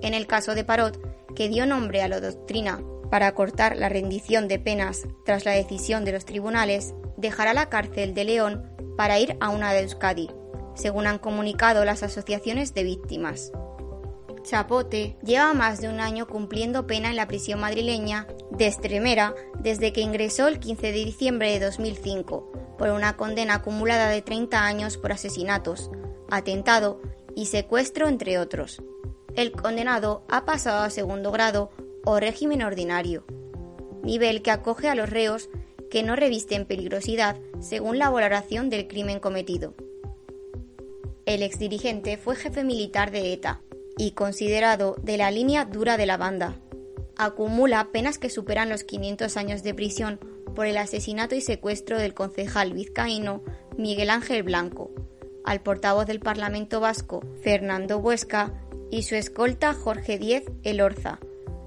En 0.03 0.15
el 0.15 0.27
caso 0.27 0.55
de 0.55 0.65
Parot, 0.65 0.99
que 1.37 1.49
dio 1.49 1.67
nombre 1.67 2.03
a 2.03 2.09
la 2.09 2.21
doctrina 2.21 2.83
para 3.11 3.35
cortar 3.35 3.77
la 3.77 3.89
rendición 3.89 4.49
de 4.49 4.59
penas 4.59 5.07
tras 5.25 5.45
la 5.45 5.53
decisión 5.53 6.05
de 6.05 6.13
los 6.13 6.25
tribunales, 6.25 6.95
dejará 7.19 7.53
la 7.53 7.69
cárcel 7.69 8.15
de 8.15 8.25
León 8.25 8.71
para 8.97 9.19
ir 9.19 9.37
a 9.41 9.51
una 9.51 9.73
de 9.73 9.81
Euskadi, 9.81 10.31
según 10.81 11.07
han 11.07 11.19
comunicado 11.19 11.85
las 11.85 12.03
asociaciones 12.03 12.75
de 12.75 12.85
víctimas. 12.85 13.53
Chapote 14.43 15.17
lleva 15.23 15.53
más 15.53 15.81
de 15.81 15.89
un 15.89 16.01
año 16.01 16.27
cumpliendo 16.27 16.87
pena 16.87 17.11
en 17.11 17.17
la 17.17 17.29
prisión 17.29 17.61
madrileña 17.61 18.27
de 18.51 18.67
Estremera 18.67 19.35
desde 19.59 19.93
que 19.93 20.01
ingresó 20.01 20.49
el 20.49 20.59
15 20.59 20.87
de 20.87 21.05
diciembre 21.05 21.53
de 21.53 21.61
2005 21.61 22.51
por 22.79 22.89
una 22.89 23.17
condena 23.17 23.57
acumulada 23.57 24.09
de 24.09 24.23
30 24.23 24.65
años 24.65 24.97
por 24.97 25.13
asesinatos, 25.13 25.91
atentado 26.31 27.03
y 27.37 27.47
secuestro, 27.47 28.09
entre 28.09 28.39
otros. 28.39 28.83
El 29.37 29.53
condenado 29.53 30.25
ha 30.29 30.45
pasado 30.47 30.83
a 30.83 30.91
segundo 30.91 31.31
grado 31.31 31.71
o 32.05 32.19
régimen 32.19 32.63
ordinario, 32.63 33.25
nivel 34.03 34.43
que 34.43 34.51
acoge 34.51 34.89
a 34.89 34.95
los 34.95 35.11
reos 35.11 35.51
que 35.91 36.03
no 36.03 36.17
revisten 36.17 36.65
peligrosidad 36.65 37.37
según 37.61 37.99
la 37.99 38.09
valoración 38.09 38.71
del 38.71 38.89
crimen 38.89 39.21
cometido. 39.21 39.75
El 41.31 41.45
exdirigente 41.45 42.17
fue 42.17 42.35
jefe 42.35 42.65
militar 42.65 43.13
de 43.13 43.33
ETA 43.33 43.61
y 43.97 44.11
considerado 44.15 44.97
de 45.01 45.17
la 45.17 45.31
línea 45.31 45.65
dura 45.65 45.97
de 45.97 46.05
la 46.05 46.17
banda. 46.17 46.57
Acumula 47.17 47.93
penas 47.93 48.19
que 48.19 48.31
superan 48.31 48.69
los 48.69 48.83
500 48.83 49.37
años 49.37 49.63
de 49.63 49.73
prisión 49.73 50.19
por 50.57 50.67
el 50.67 50.77
asesinato 50.77 51.37
y 51.37 51.41
secuestro 51.41 52.01
del 52.01 52.15
concejal 52.15 52.73
vizcaíno 52.73 53.45
Miguel 53.79 54.11
Ángel 54.11 54.43
Blanco, 54.43 54.91
al 55.45 55.61
portavoz 55.61 56.05
del 56.05 56.19
Parlamento 56.19 56.81
Vasco, 56.81 57.23
Fernando 57.45 57.99
Huesca, 57.99 58.53
y 58.91 59.05
su 59.05 59.15
escolta 59.15 59.73
Jorge 59.73 60.19
Diez 60.19 60.43
Elorza, 60.65 61.21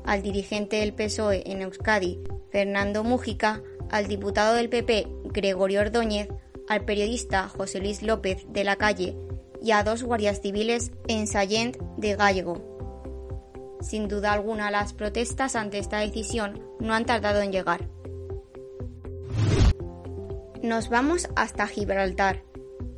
al 0.03 0.23
dirigente 0.23 0.75
del 0.75 0.93
PSOE 0.93 1.49
en 1.49 1.61
Euskadi, 1.61 2.19
Fernando 2.51 3.05
Mújica, 3.05 3.63
al 3.89 4.07
diputado 4.07 4.55
del 4.55 4.67
PP, 4.67 5.07
Gregorio 5.31 5.79
Ordóñez, 5.79 6.27
al 6.67 6.83
periodista 6.83 7.47
José 7.47 7.79
Luis 7.79 8.03
López 8.03 8.45
de 8.49 8.65
la 8.65 8.75
Calle 8.75 9.15
y 9.63 9.71
a 9.71 9.83
dos 9.83 10.03
guardias 10.03 10.41
civiles 10.41 10.91
en 11.07 11.25
Sallent 11.25 11.77
de 11.97 12.15
Gallego. 12.15 12.73
Sin 13.81 14.07
duda 14.07 14.33
alguna, 14.33 14.69
las 14.69 14.93
protestas 14.93 15.55
ante 15.55 15.77
esta 15.77 15.99
decisión 15.99 16.61
no 16.79 16.93
han 16.93 17.05
tardado 17.05 17.41
en 17.41 17.51
llegar. 17.51 17.89
Nos 20.61 20.89
vamos 20.89 21.27
hasta 21.35 21.67
Gibraltar, 21.67 22.43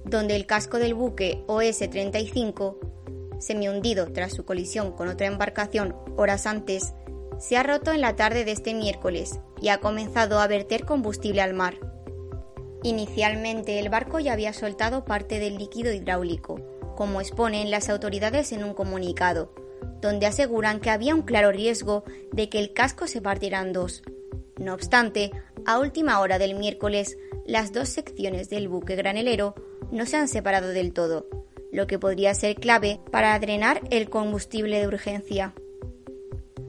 donde 0.06 0.36
el 0.36 0.46
casco 0.46 0.78
del 0.78 0.94
buque 0.94 1.44
OS-35, 1.48 2.78
semi-hundido 3.40 4.12
tras 4.12 4.34
su 4.34 4.46
colisión 4.46 4.92
con 4.92 5.08
otra 5.08 5.28
embarcación 5.28 5.96
horas 6.18 6.46
antes, 6.46 6.94
se 7.40 7.58
ha 7.58 7.64
roto 7.64 7.92
en 7.92 8.02
la 8.02 8.16
tarde 8.16 8.46
de 8.46 8.52
este 8.52 8.74
miércoles 8.74 9.40
y 9.62 9.70
ha 9.70 9.80
comenzado 9.80 10.40
a 10.40 10.48
verter 10.48 10.86
combustible 10.86 11.42
al 11.42 11.54
mar. 11.54 11.76
Inicialmente 12.86 13.80
el 13.80 13.90
barco 13.90 14.20
ya 14.20 14.34
había 14.34 14.54
soltado 14.54 15.06
parte 15.06 15.40
del 15.40 15.58
líquido 15.58 15.92
hidráulico, 15.92 16.62
como 16.96 17.20
exponen 17.20 17.72
las 17.72 17.90
autoridades 17.90 18.52
en 18.52 18.64
un 18.64 18.76
comunicado, 18.76 19.52
donde 20.02 20.28
aseguran 20.28 20.80
que 20.80 20.92
había 20.92 21.16
un 21.16 21.24
claro 21.24 21.52
riesgo 21.52 22.04
de 22.32 22.48
que 22.48 22.60
el 22.60 22.74
casco 22.74 23.08
se 23.08 23.24
partiera 23.24 23.60
en 23.62 23.74
dos. 23.74 24.04
No 24.60 24.76
obstante, 24.76 25.32
a 25.66 25.80
última 25.80 26.20
hora 26.20 26.38
del 26.38 26.54
miércoles, 26.54 27.18
las 27.44 27.74
dos 27.74 27.90
secciones 27.90 28.52
del 28.52 28.68
buque 28.68 28.96
granelero 28.96 29.56
no 29.90 30.06
se 30.06 30.18
han 30.18 30.28
separado 30.28 30.68
del 30.68 30.94
todo, 30.94 31.26
lo 31.72 31.88
que 31.88 31.98
podría 31.98 32.36
ser 32.36 32.54
clave 32.54 33.00
para 33.12 33.40
drenar 33.40 33.82
el 33.90 34.12
combustible 34.12 34.80
de 34.80 34.86
urgencia. 34.86 35.56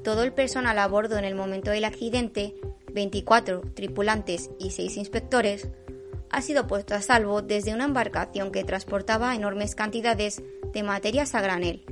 Todo 0.02 0.23
el 0.23 0.32
personal 0.32 0.78
a 0.78 0.88
bordo 0.88 1.18
en 1.18 1.26
el 1.26 1.35
momento 1.35 1.73
del 1.73 1.85
accidente, 1.85 2.54
24 2.94 3.61
tripulantes 3.75 4.49
y 4.58 4.70
6 4.70 4.96
inspectores, 4.96 5.68
ha 6.30 6.42
sido 6.42 6.66
puesto 6.66 6.95
a 6.95 7.00
salvo 7.00 7.42
desde 7.42 7.75
una 7.75 7.85
embarcación 7.85 8.52
que 8.52 8.64
transportaba 8.64 9.35
enormes 9.35 9.75
cantidades 9.75 10.42
de 10.73 10.83
materias 10.83 11.35
a 11.35 11.40
granel. 11.40 11.85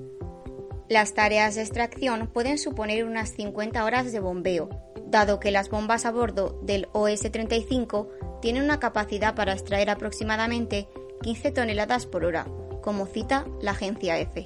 Las 0.89 1.15
tareas 1.15 1.55
de 1.55 1.63
extracción 1.63 2.27
pueden 2.27 2.59
suponer 2.59 3.05
unas 3.05 3.31
50 3.31 3.85
horas 3.85 4.13
de 4.13 4.21
bombeo, 4.21 4.69
dado 5.07 5.41
que 5.41 5.51
las 5.51 5.71
bombas 5.71 6.05
a 6.05 6.11
bordo 6.11 6.61
del 6.63 6.89
OS-35 6.93 8.09
tienen 8.43 8.65
una 8.65 8.81
capacidad 8.81 9.35
para 9.35 9.55
extraer 9.55 9.89
aproximadamente 9.89 10.89
15 11.23 11.53
toneladas 11.53 12.05
por 12.05 12.25
hora, 12.25 12.47
como 12.83 13.07
cita 13.07 13.47
la 13.63 13.71
agencia 13.71 14.19
EFE. 14.19 14.45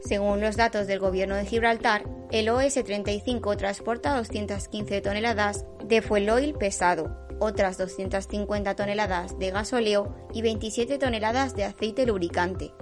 Según 0.00 0.40
los 0.40 0.56
datos 0.56 0.86
del 0.86 1.00
gobierno 1.00 1.34
de 1.34 1.44
Gibraltar, 1.44 2.04
el 2.30 2.48
OS-35 2.48 3.56
transporta 3.56 4.16
215 4.16 5.00
toneladas 5.02 5.66
de 5.84 6.00
fuel 6.00 6.30
oil 6.30 6.54
pesado, 6.54 7.27
otras 7.40 7.78
250 7.78 8.74
toneladas 8.74 9.38
de 9.38 9.50
gasóleo 9.50 10.14
y 10.32 10.42
27 10.42 10.98
toneladas 10.98 11.54
de 11.54 11.64
aceite 11.64 12.06
lubricante, 12.06 12.72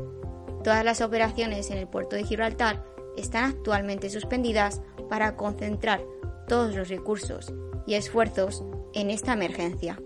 Todas 0.67 0.85
las 0.85 1.01
operaciones 1.01 1.71
en 1.71 1.79
el 1.79 1.87
puerto 1.87 2.17
de 2.17 2.25
Gibraltar 2.25 2.85
están 3.17 3.45
actualmente 3.45 4.11
suspendidas 4.11 4.83
para 5.09 5.37
concentrar 5.37 6.03
todos 6.49 6.75
los 6.75 6.89
recursos 6.89 7.55
y 7.87 7.95
esfuerzos 7.95 8.65
en 8.93 9.11
esta 9.11 9.35
emergencia. 9.35 10.03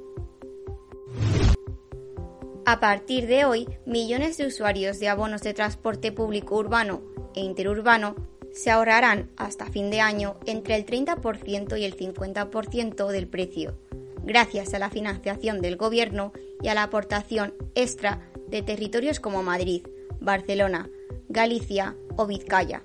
A 2.66 2.78
partir 2.78 3.26
de 3.26 3.46
hoy, 3.46 3.70
millones 3.86 4.36
de 4.36 4.48
usuarios 4.48 5.00
de 5.00 5.08
abonos 5.08 5.40
de 5.40 5.54
transporte 5.54 6.12
público 6.12 6.56
urbano 6.56 7.00
e 7.34 7.40
interurbano 7.40 8.16
se 8.52 8.70
ahorrarán 8.70 9.30
hasta 9.38 9.64
fin 9.64 9.90
de 9.90 10.02
año 10.02 10.36
entre 10.44 10.74
el 10.74 10.84
30% 10.84 11.80
y 11.80 11.84
el 11.84 11.96
50% 11.96 13.06
del 13.06 13.28
precio, 13.28 13.78
gracias 14.24 14.74
a 14.74 14.78
la 14.78 14.90
financiación 14.90 15.60
del 15.60 15.76
Gobierno 15.76 16.32
y 16.62 16.68
a 16.68 16.74
la 16.74 16.82
aportación 16.82 17.54
extra 17.74 18.20
de 18.48 18.62
territorios 18.62 19.20
como 19.20 19.42
Madrid, 19.42 19.86
Barcelona, 20.20 20.90
Galicia 21.28 21.96
o 22.16 22.26
Vizcaya, 22.26 22.82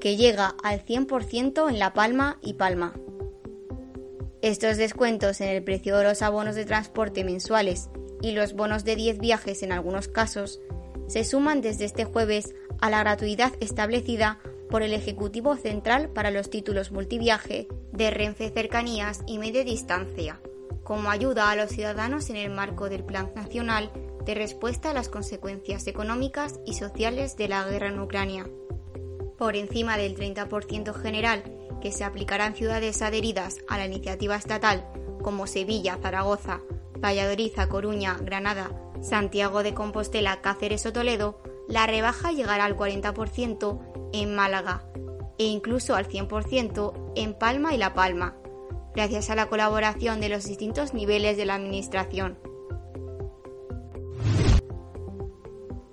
que 0.00 0.16
llega 0.16 0.54
al 0.62 0.84
100% 0.84 1.68
en 1.68 1.78
La 1.78 1.92
Palma 1.92 2.38
y 2.42 2.54
Palma. 2.54 2.94
Estos 4.42 4.78
descuentos 4.78 5.40
en 5.40 5.48
el 5.48 5.62
precio 5.62 5.96
de 5.98 6.04
los 6.04 6.22
abonos 6.22 6.54
de 6.54 6.64
transporte 6.64 7.24
mensuales 7.24 7.90
y 8.22 8.32
los 8.32 8.54
bonos 8.54 8.84
de 8.84 8.96
10 8.96 9.18
viajes 9.18 9.62
en 9.62 9.72
algunos 9.72 10.08
casos 10.08 10.60
se 11.08 11.24
suman 11.24 11.60
desde 11.60 11.84
este 11.84 12.04
jueves 12.04 12.54
a 12.80 12.88
la 12.88 13.00
gratuidad 13.00 13.52
establecida 13.60 14.38
por 14.70 14.82
el 14.82 14.94
Ejecutivo 14.94 15.56
Central 15.56 16.08
para 16.10 16.30
los 16.30 16.48
títulos 16.48 16.92
multiviaje 16.92 17.68
de 17.92 18.10
Renfe 18.10 18.50
Cercanías 18.50 19.22
y 19.26 19.38
Media 19.38 19.64
Distancia, 19.64 20.40
como 20.90 21.08
ayuda 21.08 21.52
a 21.52 21.54
los 21.54 21.70
ciudadanos 21.70 22.30
en 22.30 22.36
el 22.36 22.50
marco 22.50 22.88
del 22.88 23.04
Plan 23.04 23.30
Nacional 23.36 23.92
de 24.26 24.34
respuesta 24.34 24.90
a 24.90 24.92
las 24.92 25.08
consecuencias 25.08 25.86
económicas 25.86 26.58
y 26.66 26.74
sociales 26.74 27.36
de 27.36 27.46
la 27.46 27.64
guerra 27.64 27.90
en 27.90 28.00
Ucrania. 28.00 28.50
Por 29.38 29.54
encima 29.54 29.96
del 29.96 30.16
30% 30.16 30.92
general 31.00 31.44
que 31.80 31.92
se 31.92 32.02
aplicará 32.02 32.44
en 32.46 32.56
ciudades 32.56 33.02
adheridas 33.02 33.58
a 33.68 33.78
la 33.78 33.86
iniciativa 33.86 34.34
estatal 34.34 34.84
como 35.22 35.46
Sevilla, 35.46 35.96
Zaragoza, 36.02 36.58
Valladolid, 36.98 37.52
Coruña, 37.68 38.16
Granada, 38.20 38.72
Santiago 39.00 39.62
de 39.62 39.74
Compostela, 39.74 40.40
Cáceres 40.40 40.84
o 40.86 40.92
Toledo, 40.92 41.40
la 41.68 41.86
rebaja 41.86 42.32
llegará 42.32 42.64
al 42.64 42.76
40% 42.76 44.10
en 44.12 44.34
Málaga 44.34 44.82
e 45.38 45.44
incluso 45.44 45.94
al 45.94 46.08
100% 46.08 47.12
en 47.14 47.34
Palma 47.34 47.76
y 47.76 47.78
La 47.78 47.94
Palma, 47.94 48.39
gracias 48.94 49.30
a 49.30 49.34
la 49.34 49.48
colaboración 49.48 50.20
de 50.20 50.28
los 50.28 50.46
distintos 50.46 50.94
niveles 50.94 51.36
de 51.36 51.44
la 51.44 51.54
Administración. 51.54 52.38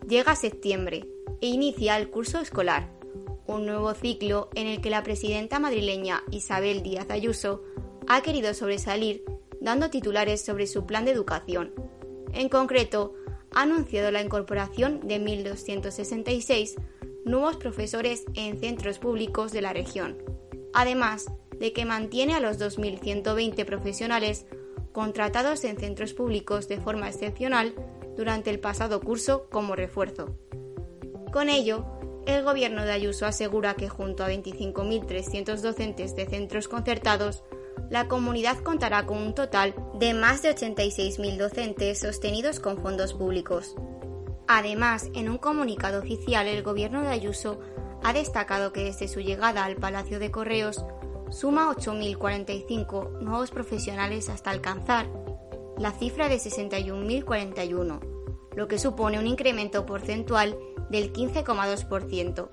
Llega 0.07 0.35
septiembre 0.35 1.07
e 1.41 1.47
inicia 1.47 1.97
el 1.97 2.09
curso 2.09 2.39
escolar, 2.39 2.89
un 3.45 3.65
nuevo 3.65 3.93
ciclo 3.93 4.49
en 4.55 4.67
el 4.67 4.81
que 4.81 4.89
la 4.89 5.03
presidenta 5.03 5.59
madrileña 5.59 6.23
Isabel 6.31 6.81
Díaz 6.81 7.09
Ayuso 7.09 7.63
ha 8.07 8.21
querido 8.21 8.53
sobresalir 8.53 9.23
dando 9.59 9.89
titulares 9.89 10.43
sobre 10.43 10.67
su 10.67 10.85
plan 10.85 11.05
de 11.05 11.11
educación. 11.11 11.73
En 12.33 12.49
concreto, 12.49 13.13
ha 13.53 13.63
anunciado 13.63 14.11
la 14.11 14.21
incorporación 14.21 15.07
de 15.07 15.19
1.266 15.19 16.75
nuevos 17.25 17.57
profesores 17.57 18.23
en 18.35 18.59
centros 18.59 18.99
públicos 18.99 19.51
de 19.51 19.61
la 19.61 19.73
región, 19.73 20.17
además 20.73 21.25
de 21.59 21.73
que 21.73 21.85
mantiene 21.85 22.33
a 22.33 22.39
los 22.39 22.59
2.120 22.59 23.65
profesionales 23.65 24.45
contratados 24.91 25.63
en 25.63 25.77
centros 25.77 26.13
públicos 26.13 26.67
de 26.67 26.79
forma 26.79 27.07
excepcional 27.07 27.75
durante 28.15 28.49
el 28.49 28.59
pasado 28.59 28.99
curso 28.99 29.47
como 29.49 29.75
refuerzo. 29.75 30.35
Con 31.31 31.49
ello, 31.49 31.85
el 32.25 32.43
gobierno 32.43 32.83
de 32.83 32.91
Ayuso 32.91 33.25
asegura 33.25 33.75
que 33.75 33.89
junto 33.89 34.23
a 34.23 34.29
25.300 34.29 35.61
docentes 35.61 36.15
de 36.15 36.25
centros 36.25 36.67
concertados, 36.67 37.43
la 37.89 38.07
comunidad 38.07 38.57
contará 38.59 39.05
con 39.05 39.19
un 39.19 39.33
total 39.33 39.75
de 39.99 40.13
más 40.13 40.41
de 40.41 40.53
86.000 40.53 41.37
docentes 41.37 41.99
sostenidos 41.99 42.59
con 42.59 42.79
fondos 42.79 43.13
públicos. 43.13 43.75
Además, 44.47 45.09
en 45.13 45.29
un 45.29 45.37
comunicado 45.37 45.99
oficial, 45.99 46.47
el 46.47 46.63
gobierno 46.63 47.01
de 47.01 47.09
Ayuso 47.09 47.59
ha 48.03 48.13
destacado 48.13 48.73
que 48.73 48.83
desde 48.83 49.07
su 49.07 49.21
llegada 49.21 49.63
al 49.63 49.75
Palacio 49.75 50.19
de 50.19 50.31
Correos 50.31 50.85
suma 51.29 51.69
8.045 51.73 53.19
nuevos 53.19 53.51
profesionales 53.51 54.29
hasta 54.29 54.51
alcanzar 54.51 55.09
la 55.77 55.91
cifra 55.91 56.29
de 56.29 56.37
61.041, 56.37 57.99
lo 58.55 58.67
que 58.67 58.79
supone 58.79 59.19
un 59.19 59.27
incremento 59.27 59.85
porcentual 59.85 60.57
del 60.89 61.13
15,2%, 61.13 62.49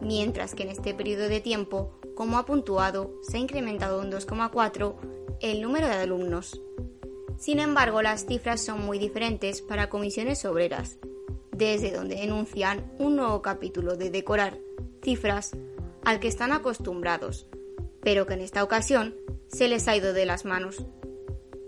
mientras 0.00 0.54
que 0.54 0.62
en 0.62 0.70
este 0.70 0.94
periodo 0.94 1.28
de 1.28 1.40
tiempo, 1.40 1.98
como 2.14 2.38
ha 2.38 2.46
puntuado, 2.46 3.14
se 3.22 3.36
ha 3.36 3.40
incrementado 3.40 4.00
un 4.00 4.10
2,4% 4.10 4.96
el 5.40 5.62
número 5.62 5.86
de 5.86 5.94
alumnos. 5.94 6.60
Sin 7.36 7.60
embargo, 7.60 8.02
las 8.02 8.26
cifras 8.26 8.60
son 8.60 8.84
muy 8.84 8.98
diferentes 8.98 9.62
para 9.62 9.88
comisiones 9.88 10.44
obreras, 10.44 10.98
desde 11.52 11.92
donde 11.92 12.16
denuncian 12.16 12.92
un 12.98 13.16
nuevo 13.16 13.42
capítulo 13.42 13.96
de 13.96 14.10
decorar 14.10 14.58
cifras 15.02 15.56
al 16.04 16.18
que 16.18 16.28
están 16.28 16.52
acostumbrados, 16.52 17.46
pero 18.02 18.26
que 18.26 18.34
en 18.34 18.40
esta 18.40 18.64
ocasión 18.64 19.16
se 19.48 19.68
les 19.68 19.88
ha 19.88 19.96
ido 19.96 20.12
de 20.12 20.26
las 20.26 20.44
manos. 20.44 20.84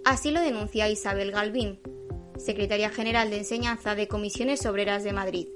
Así 0.05 0.31
lo 0.31 0.41
denuncia 0.41 0.89
Isabel 0.89 1.31
Galvín, 1.31 1.81
secretaria 2.37 2.91
general 2.91 3.31
de 3.31 3.39
Enseñanza 3.39 3.95
de 3.95 4.09
Comisiones 4.09 4.65
Obreras 4.67 5.05
de 5.05 5.13
Madrid, 5.13 5.49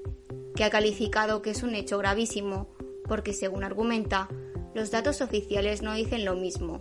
que 0.55 0.63
ha 0.63 0.69
calificado 0.69 1.41
que 1.41 1.51
es 1.51 1.63
un 1.63 1.75
hecho 1.75 1.97
gravísimo 1.97 2.69
porque, 3.07 3.33
según 3.33 3.63
argumenta, 3.63 4.29
los 4.73 4.91
datos 4.91 5.21
oficiales 5.21 5.81
no 5.81 5.93
dicen 5.93 6.25
lo 6.25 6.35
mismo 6.35 6.79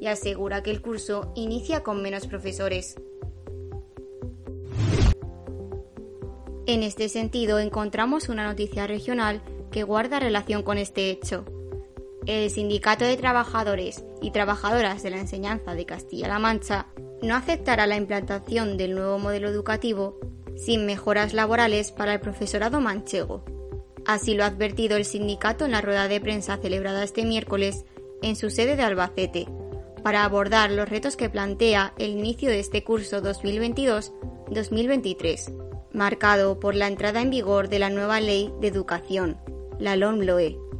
y 0.00 0.06
asegura 0.06 0.62
que 0.62 0.70
el 0.70 0.82
curso 0.82 1.32
inicia 1.36 1.82
con 1.82 2.02
menos 2.02 2.26
profesores. 2.26 2.96
En 6.66 6.82
este 6.82 7.08
sentido, 7.08 7.58
encontramos 7.58 8.28
una 8.28 8.46
noticia 8.46 8.86
regional 8.86 9.42
que 9.70 9.82
guarda 9.82 10.20
relación 10.20 10.62
con 10.62 10.78
este 10.78 11.10
hecho. 11.10 11.44
El 12.26 12.50
Sindicato 12.50 13.04
de 13.04 13.16
Trabajadores 13.16 14.04
y 14.20 14.30
Trabajadoras 14.30 15.02
de 15.02 15.10
la 15.10 15.18
Enseñanza 15.18 15.74
de 15.74 15.86
Castilla-La 15.86 16.38
Mancha 16.38 16.86
no 17.20 17.34
aceptará 17.34 17.88
la 17.88 17.96
implantación 17.96 18.76
del 18.76 18.94
nuevo 18.94 19.18
modelo 19.18 19.48
educativo 19.48 20.20
sin 20.56 20.86
mejoras 20.86 21.34
laborales 21.34 21.90
para 21.90 22.14
el 22.14 22.20
profesorado 22.20 22.80
manchego. 22.80 23.44
Así 24.06 24.34
lo 24.34 24.44
ha 24.44 24.48
advertido 24.48 24.96
el 24.96 25.04
sindicato 25.04 25.64
en 25.64 25.72
la 25.72 25.80
rueda 25.80 26.06
de 26.06 26.20
prensa 26.20 26.58
celebrada 26.58 27.02
este 27.02 27.24
miércoles 27.24 27.84
en 28.22 28.36
su 28.36 28.50
sede 28.50 28.76
de 28.76 28.84
Albacete, 28.84 29.48
para 30.04 30.22
abordar 30.24 30.70
los 30.70 30.88
retos 30.88 31.16
que 31.16 31.28
plantea 31.28 31.92
el 31.98 32.10
inicio 32.10 32.50
de 32.50 32.60
este 32.60 32.84
curso 32.84 33.20
2022-2023, 33.22 35.52
marcado 35.92 36.60
por 36.60 36.76
la 36.76 36.86
entrada 36.86 37.20
en 37.20 37.30
vigor 37.30 37.68
de 37.68 37.80
la 37.80 37.90
nueva 37.90 38.20
Ley 38.20 38.52
de 38.60 38.68
Educación, 38.68 39.38
la 39.78 39.96
LOMLOE. 39.96 40.71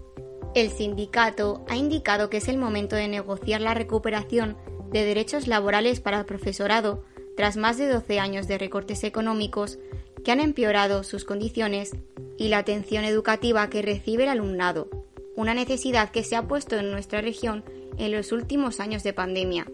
El 0.54 0.70
sindicato 0.70 1.64
ha 1.68 1.76
indicado 1.76 2.28
que 2.28 2.36
es 2.36 2.48
el 2.48 2.58
momento 2.58 2.94
de 2.94 3.08
negociar 3.08 3.62
la 3.62 3.72
recuperación 3.72 4.56
de 4.90 5.04
derechos 5.04 5.46
laborales 5.46 6.00
para 6.00 6.18
el 6.18 6.26
profesorado 6.26 7.04
tras 7.36 7.56
más 7.56 7.78
de 7.78 7.88
12 7.88 8.20
años 8.20 8.46
de 8.46 8.58
recortes 8.58 9.02
económicos 9.04 9.78
que 10.22 10.30
han 10.30 10.40
empeorado 10.40 11.04
sus 11.04 11.24
condiciones 11.24 11.92
y 12.36 12.48
la 12.48 12.58
atención 12.58 13.04
educativa 13.04 13.68
que 13.70 13.80
recibe 13.80 14.24
el 14.24 14.28
alumnado, 14.28 14.90
una 15.36 15.54
necesidad 15.54 16.10
que 16.10 16.22
se 16.22 16.36
ha 16.36 16.46
puesto 16.46 16.76
en 16.76 16.90
nuestra 16.90 17.22
región 17.22 17.64
en 17.96 18.12
los 18.12 18.30
últimos 18.30 18.78
años 18.78 19.02
de 19.02 19.14
pandemia 19.14 19.66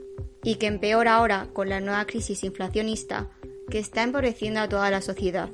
y 0.45 0.57
que 0.57 0.67
empeora 0.67 1.17
ahora 1.17 1.49
con 1.53 1.69
la 1.69 1.81
nueva 1.81 2.07
crisis 2.07 2.45
inflacionista 2.45 3.29
que 3.69 3.81
está 3.81 4.05
empobreciendo 4.05 4.61
a 4.61 4.69
toda 4.69 4.91
la 4.91 5.03
sociedad. 5.03 5.51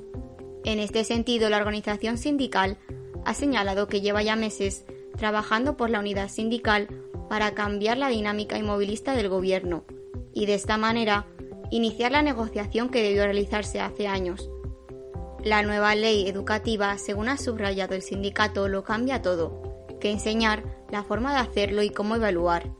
En 0.64 0.78
este 0.78 1.04
sentido, 1.04 1.48
la 1.48 1.56
organización 1.56 2.18
sindical 2.18 2.78
ha 3.24 3.32
señalado 3.32 3.88
que 3.88 4.02
lleva 4.02 4.22
ya 4.22 4.36
meses 4.36 4.84
trabajando 5.16 5.76
por 5.76 5.90
la 5.90 6.00
unidad 6.00 6.28
sindical 6.28 6.88
para 7.28 7.54
cambiar 7.54 7.98
la 7.98 8.08
dinámica 8.08 8.58
inmovilista 8.58 9.14
del 9.14 9.28
gobierno 9.28 9.84
y 10.32 10.46
de 10.46 10.54
esta 10.54 10.76
manera 10.76 11.26
iniciar 11.70 12.12
la 12.12 12.22
negociación 12.22 12.88
que 12.88 13.02
debió 13.02 13.24
realizarse 13.24 13.80
hace 13.80 14.06
años. 14.06 14.50
La 15.42 15.62
nueva 15.62 15.94
ley 15.94 16.28
educativa, 16.28 16.96
según 16.98 17.28
ha 17.28 17.36
subrayado 17.36 17.94
el 17.94 18.02
sindicato, 18.02 18.68
lo 18.68 18.82
cambia 18.82 19.22
todo, 19.22 19.62
que 20.00 20.10
enseñar, 20.10 20.64
la 20.90 21.02
forma 21.02 21.32
de 21.32 21.40
hacerlo 21.40 21.82
y 21.82 21.90
cómo 21.90 22.16
evaluar. 22.16 22.70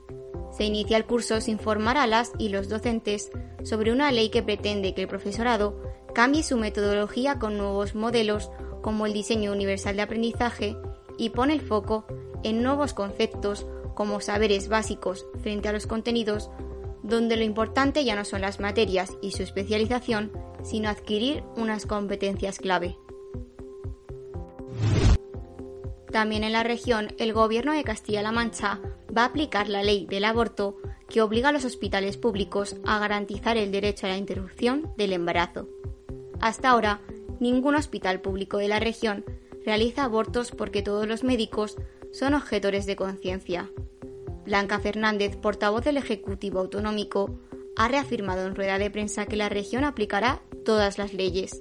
Se 0.53 0.65
inicia 0.65 0.97
el 0.97 1.05
curso 1.05 1.41
sin 1.41 1.59
formar 1.59 1.97
a 1.97 2.07
las 2.07 2.33
y 2.39 2.49
los 2.49 2.69
docentes 2.69 3.31
sobre 3.65 3.93
una 3.93 4.13
ley 4.13 4.31
que 4.31 4.43
pretende 4.43 4.95
que 4.95 5.03
el 5.03 5.09
profesorado 5.09 5.83
cambie 6.15 6.43
su 6.43 6.57
metodología 6.57 7.39
con 7.39 7.59
nuevos 7.59 7.95
modelos 7.95 8.51
como 8.81 9.07
el 9.07 9.13
diseño 9.13 9.53
universal 9.53 9.97
de 9.97 10.03
aprendizaje 10.03 10.77
y 11.19 11.31
pone 11.31 11.55
el 11.55 11.61
foco 11.61 12.07
en 12.45 12.63
nuevos 12.63 12.95
conceptos 12.95 13.67
como 13.95 14.21
saberes 14.21 14.69
básicos 14.69 15.27
frente 15.43 15.69
a 15.69 15.73
los 15.73 15.87
contenidos 15.87 16.51
donde 17.05 17.37
lo 17.37 17.45
importante 17.45 18.05
ya 18.05 18.17
no 18.17 18.25
son 18.25 18.41
las 18.41 18.61
materias 18.61 19.13
y 19.21 19.33
su 19.33 19.43
especialización, 19.43 20.33
sino 20.63 20.89
adquirir 20.89 21.45
unas 21.57 21.85
competencias 21.85 22.59
clave. 22.59 22.97
También 26.11 26.45
en 26.45 26.53
la 26.53 26.63
región, 26.63 27.09
el 27.19 27.35
Gobierno 27.35 27.73
de 27.73 27.85
Castilla-La 27.85 28.33
Mancha 28.33 28.81
va 29.17 29.23
a 29.23 29.27
aplicar 29.27 29.69
la 29.69 29.83
ley 29.83 30.07
del 30.07 30.25
aborto 30.25 30.77
que 31.09 31.21
obliga 31.21 31.51
a 31.51 31.53
los 31.53 31.67
hospitales 31.67 32.17
públicos 32.17 32.77
a 32.87 32.99
garantizar 32.99 33.59
el 33.59 33.71
derecho 33.71 34.07
a 34.07 34.11
la 34.11 34.17
interrupción 34.17 34.93
del 34.97 35.13
embarazo. 35.13 35.69
Hasta 36.41 36.71
ahora, 36.71 37.01
ningún 37.39 37.75
hospital 37.75 38.21
público 38.21 38.57
de 38.57 38.69
la 38.69 38.81
región 38.81 39.25
realiza 39.67 40.05
abortos 40.05 40.53
porque 40.53 40.83
todos 40.83 41.07
los 41.07 41.23
médicos 41.23 41.77
son 42.15 42.35
objetores 42.35 42.87
de 42.87 42.95
conciencia. 42.95 43.71
Blanca 44.45 44.79
Fernández, 44.79 45.37
portavoz 45.37 45.85
del 45.85 45.97
Ejecutivo 45.97 46.61
Autonómico, 46.61 47.41
ha 47.77 47.89
reafirmado 47.89 48.47
en 48.47 48.55
rueda 48.55 48.79
de 48.79 48.89
prensa 48.89 49.27
que 49.27 49.37
la 49.37 49.49
región 49.49 49.83
aplicará 49.83 50.41
todas 50.65 50.97
las 50.97 51.13
leyes. 51.13 51.61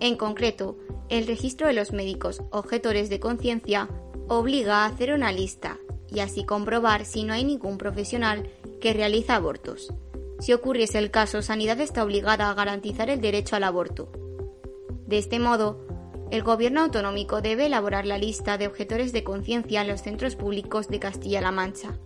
En 0.00 0.16
concreto, 0.16 0.78
el 1.10 1.26
registro 1.26 1.66
de 1.66 1.74
los 1.74 1.92
médicos 1.92 2.42
objetores 2.50 3.10
de 3.10 3.20
conciencia 3.20 3.88
obliga 4.28 4.84
a 4.84 4.86
hacer 4.86 5.12
una 5.12 5.30
lista 5.30 5.78
y 6.08 6.20
así 6.20 6.44
comprobar 6.44 7.04
si 7.04 7.24
no 7.24 7.34
hay 7.34 7.44
ningún 7.44 7.76
profesional 7.76 8.50
que 8.80 8.94
realiza 8.94 9.36
abortos. 9.36 9.92
Si 10.38 10.54
ocurriese 10.54 10.98
el 10.98 11.10
caso, 11.10 11.42
Sanidad 11.42 11.80
está 11.80 12.02
obligada 12.02 12.48
a 12.48 12.54
garantizar 12.54 13.10
el 13.10 13.20
derecho 13.20 13.56
al 13.56 13.64
aborto. 13.64 14.10
De 15.06 15.18
este 15.18 15.38
modo, 15.38 15.85
el 16.30 16.42
Gobierno 16.42 16.82
autonómico 16.82 17.40
debe 17.40 17.66
elaborar 17.66 18.04
la 18.04 18.18
lista 18.18 18.58
de 18.58 18.66
objetores 18.66 19.12
de 19.12 19.22
conciencia 19.22 19.82
en 19.82 19.88
los 19.88 20.02
centros 20.02 20.34
públicos 20.34 20.88
de 20.88 20.98
Castilla-La 20.98 21.52
Mancha. 21.52 21.98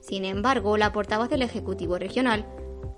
Sin 0.00 0.24
embargo, 0.24 0.76
la 0.76 0.92
portavoz 0.92 1.28
del 1.28 1.42
Ejecutivo 1.42 1.98
Regional 1.98 2.46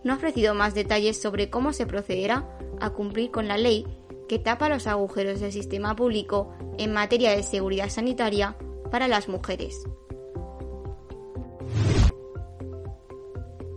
no 0.02 0.12
ha 0.12 0.16
ofrecido 0.16 0.54
más 0.54 0.74
detalles 0.74 1.20
sobre 1.20 1.50
cómo 1.50 1.72
se 1.72 1.86
procederá 1.86 2.58
a 2.80 2.90
cumplir 2.90 3.30
con 3.30 3.48
la 3.48 3.58
ley 3.58 3.86
que 4.28 4.38
tapa 4.38 4.68
los 4.68 4.86
agujeros 4.86 5.40
del 5.40 5.52
sistema 5.52 5.94
público 5.94 6.54
en 6.78 6.92
materia 6.92 7.32
de 7.32 7.42
seguridad 7.42 7.90
sanitaria 7.90 8.56
para 8.90 9.08
las 9.08 9.28
mujeres. 9.28 9.84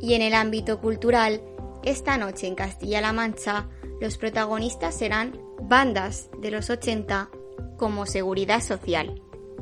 Y 0.02 0.14
en 0.14 0.22
el 0.22 0.34
ámbito 0.34 0.80
cultural, 0.80 1.42
esta 1.84 2.18
noche 2.18 2.48
en 2.48 2.56
Castilla-La 2.56 3.12
Mancha, 3.12 3.68
los 4.00 4.18
protagonistas 4.18 4.96
serán 4.96 5.45
bandas 5.62 6.30
de 6.42 6.52
los 6.52 6.70
80 6.70 7.30
como 7.78 8.06
Seguridad 8.06 8.62
Social. 8.62 9.22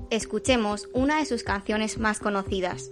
Escuchemos 0.09 0.89
una 0.93 1.17
de 1.17 1.25
sus 1.25 1.43
canciones 1.43 1.97
más 1.97 2.19
conocidas, 2.19 2.91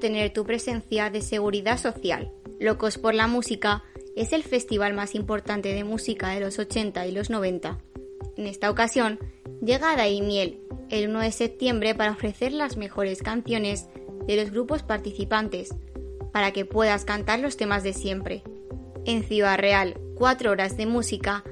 Tener 0.00 0.32
tu 0.32 0.44
presencia 0.44 1.08
de 1.08 1.22
seguridad 1.22 1.78
social. 1.78 2.30
Locos 2.58 2.98
por 2.98 3.14
la 3.14 3.26
Música 3.26 3.84
es 4.16 4.32
el 4.32 4.42
festival 4.42 4.92
más 4.92 5.14
importante 5.14 5.72
de 5.72 5.84
música 5.84 6.30
de 6.30 6.40
los 6.40 6.58
80 6.58 7.06
y 7.06 7.12
los 7.12 7.30
90. 7.30 7.78
En 8.36 8.46
esta 8.46 8.70
ocasión, 8.70 9.18
llega 9.62 9.96
Daimiel 9.96 10.60
el 10.90 11.08
1 11.08 11.20
de 11.20 11.32
septiembre 11.32 11.94
para 11.94 12.10
ofrecer 12.10 12.52
las 12.52 12.76
mejores 12.76 13.22
canciones 13.22 13.88
de 14.26 14.36
los 14.36 14.50
grupos 14.50 14.82
participantes, 14.82 15.74
para 16.32 16.52
que 16.52 16.64
puedas 16.64 17.04
cantar 17.04 17.38
los 17.38 17.56
temas 17.56 17.82
de 17.82 17.92
siempre. 17.92 18.42
En 19.06 19.22
Ciudad 19.22 19.58
Real, 19.58 19.98
cuatro 20.16 20.50
horas 20.50 20.76
de 20.76 20.86
música, 20.86 21.44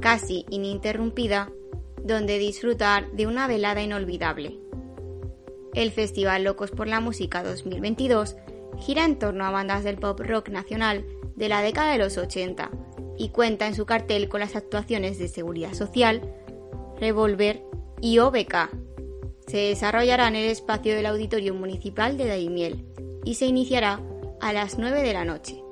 casi 0.00 0.44
ininterrumpida, 0.50 1.50
donde 2.04 2.38
disfrutar 2.38 3.10
de 3.12 3.26
una 3.26 3.48
velada 3.48 3.82
inolvidable. 3.82 4.65
El 5.76 5.92
Festival 5.92 6.42
Locos 6.42 6.70
por 6.70 6.88
la 6.88 7.00
Música 7.00 7.42
2022 7.42 8.36
gira 8.78 9.04
en 9.04 9.18
torno 9.18 9.44
a 9.44 9.50
bandas 9.50 9.84
del 9.84 9.98
pop 9.98 10.18
rock 10.20 10.48
nacional 10.48 11.04
de 11.36 11.50
la 11.50 11.60
década 11.60 11.92
de 11.92 11.98
los 11.98 12.16
80 12.16 12.70
y 13.18 13.28
cuenta 13.28 13.66
en 13.66 13.74
su 13.74 13.84
cartel 13.84 14.30
con 14.30 14.40
las 14.40 14.56
actuaciones 14.56 15.18
de 15.18 15.28
Seguridad 15.28 15.74
Social, 15.74 16.22
Revolver 16.98 17.62
y 18.00 18.18
OBK. 18.20 18.70
Se 19.46 19.58
desarrollará 19.58 20.28
en 20.28 20.36
el 20.36 20.50
espacio 20.50 20.96
del 20.96 21.04
Auditorio 21.04 21.52
Municipal 21.52 22.16
de 22.16 22.26
Daimiel 22.26 22.86
y 23.24 23.34
se 23.34 23.44
iniciará 23.44 24.00
a 24.40 24.54
las 24.54 24.78
9 24.78 25.02
de 25.02 25.12
la 25.12 25.26
noche. 25.26 25.62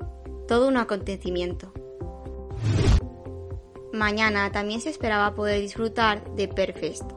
Todo 0.47 0.69
un 0.69 0.77
acontecimiento. 0.77 1.73
Mañana 3.95 4.53
también 4.53 4.83
se 4.83 4.90
esperaba 4.90 5.35
poder 5.35 5.62
disfrutar 5.62 6.35
de 6.35 6.47
Perfest, 6.47 7.11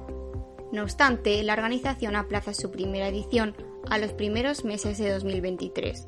no 0.72 0.84
obstante, 0.84 1.42
la 1.44 1.54
organización 1.54 2.16
aplaza 2.16 2.54
su 2.54 2.72
primera 2.72 3.08
edición 3.08 3.56
a 3.90 3.98
los 3.98 4.12
primeros 4.14 4.66
meses 4.66 4.98
de 4.98 5.12
2023. 5.12 6.06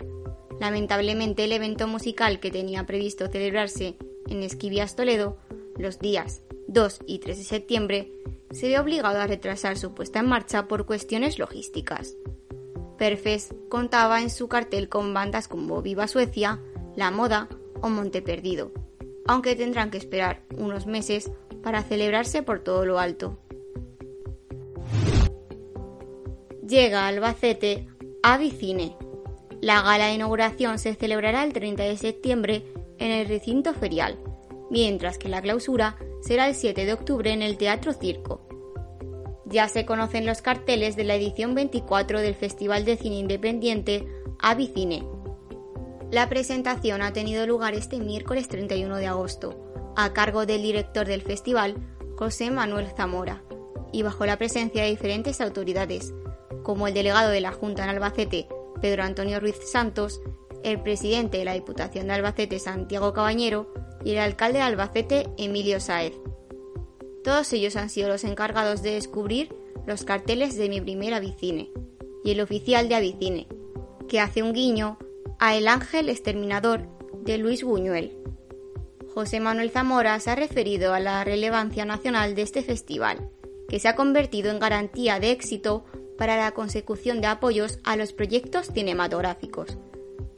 Lamentablemente, 0.59 1.45
el 1.45 1.53
evento 1.53 1.87
musical 1.87 2.39
que 2.39 2.51
tenía 2.51 2.85
previsto 2.85 3.27
celebrarse 3.27 3.95
en 4.27 4.43
Esquivias 4.43 4.95
Toledo 4.95 5.37
los 5.77 5.99
días 5.99 6.43
2 6.67 6.99
y 7.07 7.19
3 7.19 7.37
de 7.37 7.43
septiembre 7.43 8.11
se 8.51 8.67
ve 8.67 8.79
obligado 8.79 9.19
a 9.19 9.27
retrasar 9.27 9.77
su 9.77 9.93
puesta 9.93 10.19
en 10.19 10.27
marcha 10.27 10.67
por 10.67 10.85
cuestiones 10.85 11.39
logísticas. 11.39 12.15
Perfes 12.97 13.55
contaba 13.69 14.21
en 14.21 14.29
su 14.29 14.49
cartel 14.49 14.89
con 14.89 15.13
bandas 15.13 15.47
como 15.47 15.81
Viva 15.81 16.07
Suecia, 16.07 16.59
La 16.97 17.11
Moda 17.11 17.47
o 17.81 17.89
Monte 17.89 18.21
Perdido, 18.21 18.71
aunque 19.25 19.55
tendrán 19.55 19.89
que 19.89 19.97
esperar 19.97 20.41
unos 20.57 20.85
meses 20.85 21.31
para 21.63 21.83
celebrarse 21.83 22.43
por 22.43 22.59
todo 22.59 22.85
lo 22.85 22.99
alto. 22.99 23.39
Llega 26.69 27.05
a 27.05 27.07
Albacete 27.07 27.87
Avicine. 28.21 28.95
La 29.59 29.81
gala 29.81 30.05
de 30.05 30.13
inauguración 30.13 30.77
se 30.77 30.93
celebrará 30.93 31.43
el 31.43 31.51
30 31.51 31.83
de 31.83 31.97
septiembre 31.97 32.63
en 32.99 33.11
el 33.11 33.27
recinto 33.27 33.73
ferial, 33.73 34.19
mientras 34.69 35.17
que 35.17 35.29
la 35.29 35.41
clausura 35.41 35.97
será 36.21 36.47
el 36.47 36.55
7 36.55 36.85
de 36.85 36.93
octubre 36.93 37.31
en 37.31 37.41
el 37.41 37.57
Teatro 37.57 37.91
Circo. 37.93 38.47
Ya 39.45 39.67
se 39.67 39.85
conocen 39.85 40.27
los 40.27 40.43
carteles 40.43 40.95
de 40.95 41.05
la 41.05 41.15
edición 41.15 41.55
24 41.55 42.21
del 42.21 42.35
Festival 42.35 42.85
de 42.85 42.97
Cine 42.97 43.17
Independiente 43.17 44.07
Avicine. 44.39 45.03
La 46.11 46.29
presentación 46.29 47.01
ha 47.01 47.13
tenido 47.13 47.47
lugar 47.47 47.73
este 47.73 47.99
miércoles 47.99 48.47
31 48.47 48.97
de 48.97 49.07
agosto, 49.07 49.93
a 49.95 50.13
cargo 50.13 50.45
del 50.45 50.61
director 50.61 51.07
del 51.07 51.23
festival, 51.23 51.75
José 52.15 52.51
Manuel 52.51 52.87
Zamora, 52.95 53.43
y 53.91 54.03
bajo 54.03 54.25
la 54.25 54.37
presencia 54.37 54.83
de 54.83 54.89
diferentes 54.89 55.41
autoridades, 55.41 56.13
como 56.63 56.87
el 56.87 56.93
delegado 56.93 57.29
de 57.29 57.41
la 57.41 57.51
Junta 57.51 57.83
en 57.83 57.89
Albacete, 57.89 58.47
Pedro 58.81 59.03
Antonio 59.03 59.39
Ruiz 59.39 59.57
Santos, 59.71 60.21
el 60.63 60.81
presidente 60.81 61.37
de 61.37 61.45
la 61.45 61.53
Diputación 61.53 62.07
de 62.07 62.13
Albacete, 62.13 62.59
Santiago 62.59 63.13
Cabañero, 63.13 63.73
y 64.03 64.11
el 64.11 64.19
alcalde 64.19 64.59
de 64.59 64.63
Albacete, 64.63 65.29
Emilio 65.37 65.79
Saez. 65.79 66.13
Todos 67.23 67.51
ellos 67.53 67.75
han 67.75 67.89
sido 67.89 68.07
los 68.07 68.23
encargados 68.23 68.81
de 68.81 68.93
descubrir 68.93 69.53
los 69.85 70.03
carteles 70.03 70.55
de 70.57 70.69
mi 70.69 70.81
primer 70.81 71.13
Avicine 71.13 71.71
y 72.23 72.31
el 72.31 72.41
oficial 72.41 72.89
de 72.89 72.95
Avicine, 72.95 73.47
que 74.07 74.19
hace 74.19 74.43
un 74.43 74.53
guiño 74.53 74.97
a 75.39 75.55
El 75.55 75.67
Ángel 75.67 76.09
Exterminador 76.09 76.87
de 77.23 77.37
Luis 77.37 77.63
Buñuel. 77.63 78.17
José 79.13 79.39
Manuel 79.39 79.71
Zamora 79.71 80.19
se 80.19 80.29
ha 80.29 80.35
referido 80.35 80.93
a 80.93 80.99
la 80.99 81.23
relevancia 81.23 81.85
nacional 81.85 82.35
de 82.35 82.43
este 82.43 82.61
festival, 82.61 83.29
que 83.69 83.79
se 83.79 83.87
ha 83.87 83.95
convertido 83.95 84.51
en 84.51 84.59
garantía 84.59 85.19
de 85.19 85.31
éxito 85.31 85.85
para 86.17 86.35
la 86.35 86.51
consecución 86.51 87.21
de 87.21 87.27
apoyos 87.27 87.79
a 87.85 87.95
los 87.95 88.11
proyectos 88.11 88.67
cinematográficos. 88.73 89.77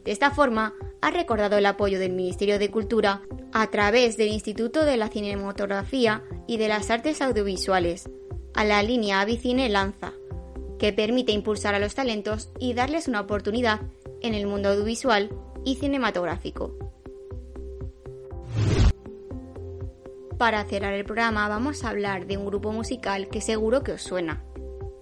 De 0.04 0.12
esta 0.12 0.32
forma, 0.32 0.76
ha 1.02 1.12
recordado 1.12 1.58
el 1.58 1.66
apoyo 1.66 2.00
del 2.00 2.12
Ministerio 2.12 2.60
de 2.60 2.70
Cultura 2.70 3.22
a 3.52 3.68
través 3.72 4.18
del 4.18 4.30
Instituto 4.30 4.86
de 4.86 4.98
la 4.98 5.08
Cinematografía 5.10 6.24
y 6.48 6.58
de 6.58 6.68
las 6.68 6.90
Artes 6.90 7.22
Audiovisuales 7.22 8.10
a 8.54 8.64
la 8.64 8.84
línea 8.84 9.22
Avicine 9.22 9.70
Lanza, 9.70 10.14
que 10.78 10.94
permite 10.94 11.32
impulsar 11.32 11.74
a 11.74 11.80
los 11.80 11.96
talentos 11.96 12.50
y 12.60 12.74
darles 12.74 13.08
una 13.08 13.22
oportunidad 13.22 13.82
en 14.22 14.34
el 14.34 14.48
mundo 14.48 14.70
audiovisual 14.70 15.30
y 15.64 15.76
cinematográfico. 15.76 16.91
Para 20.42 20.66
cerrar 20.66 20.94
el 20.94 21.06
programa 21.06 21.48
vamos 21.48 21.84
a 21.84 21.90
hablar 21.90 22.26
de 22.26 22.36
un 22.36 22.48
grupo 22.48 22.72
musical 22.72 23.28
que 23.28 23.42
seguro 23.42 23.84
que 23.84 23.92
os 23.92 24.02
suena 24.02 24.44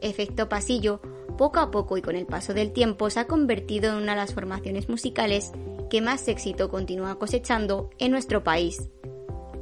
efecto 0.02 0.50
pasillo, 0.50 1.00
poco 1.38 1.62
a 1.62 1.72
poco 1.72 1.96
y 1.96 2.02
con 2.02 2.18
el 2.18 2.26
paso 2.26 2.54
del 2.54 2.74
tiempo 2.74 3.10
se 3.10 3.22
ha 3.22 3.28
convertido 3.28 3.90
en 3.90 4.04
una 4.04 4.12
de 4.12 4.18
las 4.18 4.34
formaciones 4.34 4.90
musicales 4.90 5.54
que 5.90 6.02
más 6.02 6.28
éxito 6.28 6.70
continúa 6.70 7.18
cosechando 7.18 7.90
en 8.00 8.12
nuestro 8.12 8.44
país. 8.44 8.90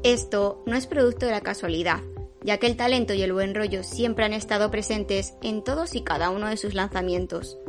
Esto 0.01 0.63
no 0.65 0.75
es 0.75 0.87
producto 0.87 1.27
de 1.27 1.33
la 1.33 1.41
casualidad, 1.41 1.99
ya 2.41 2.57
que 2.57 2.65
el 2.65 2.75
talento 2.75 3.13
y 3.13 3.21
el 3.21 3.33
buen 3.33 3.53
rollo 3.53 3.83
siempre 3.83 4.25
han 4.25 4.33
estado 4.33 4.71
presentes 4.71 5.35
en 5.43 5.63
todos 5.63 5.93
y 5.93 6.01
cada 6.01 6.31
uno 6.31 6.47
de 6.47 6.57
sus 6.57 6.73
lanzamientos. 6.73 7.59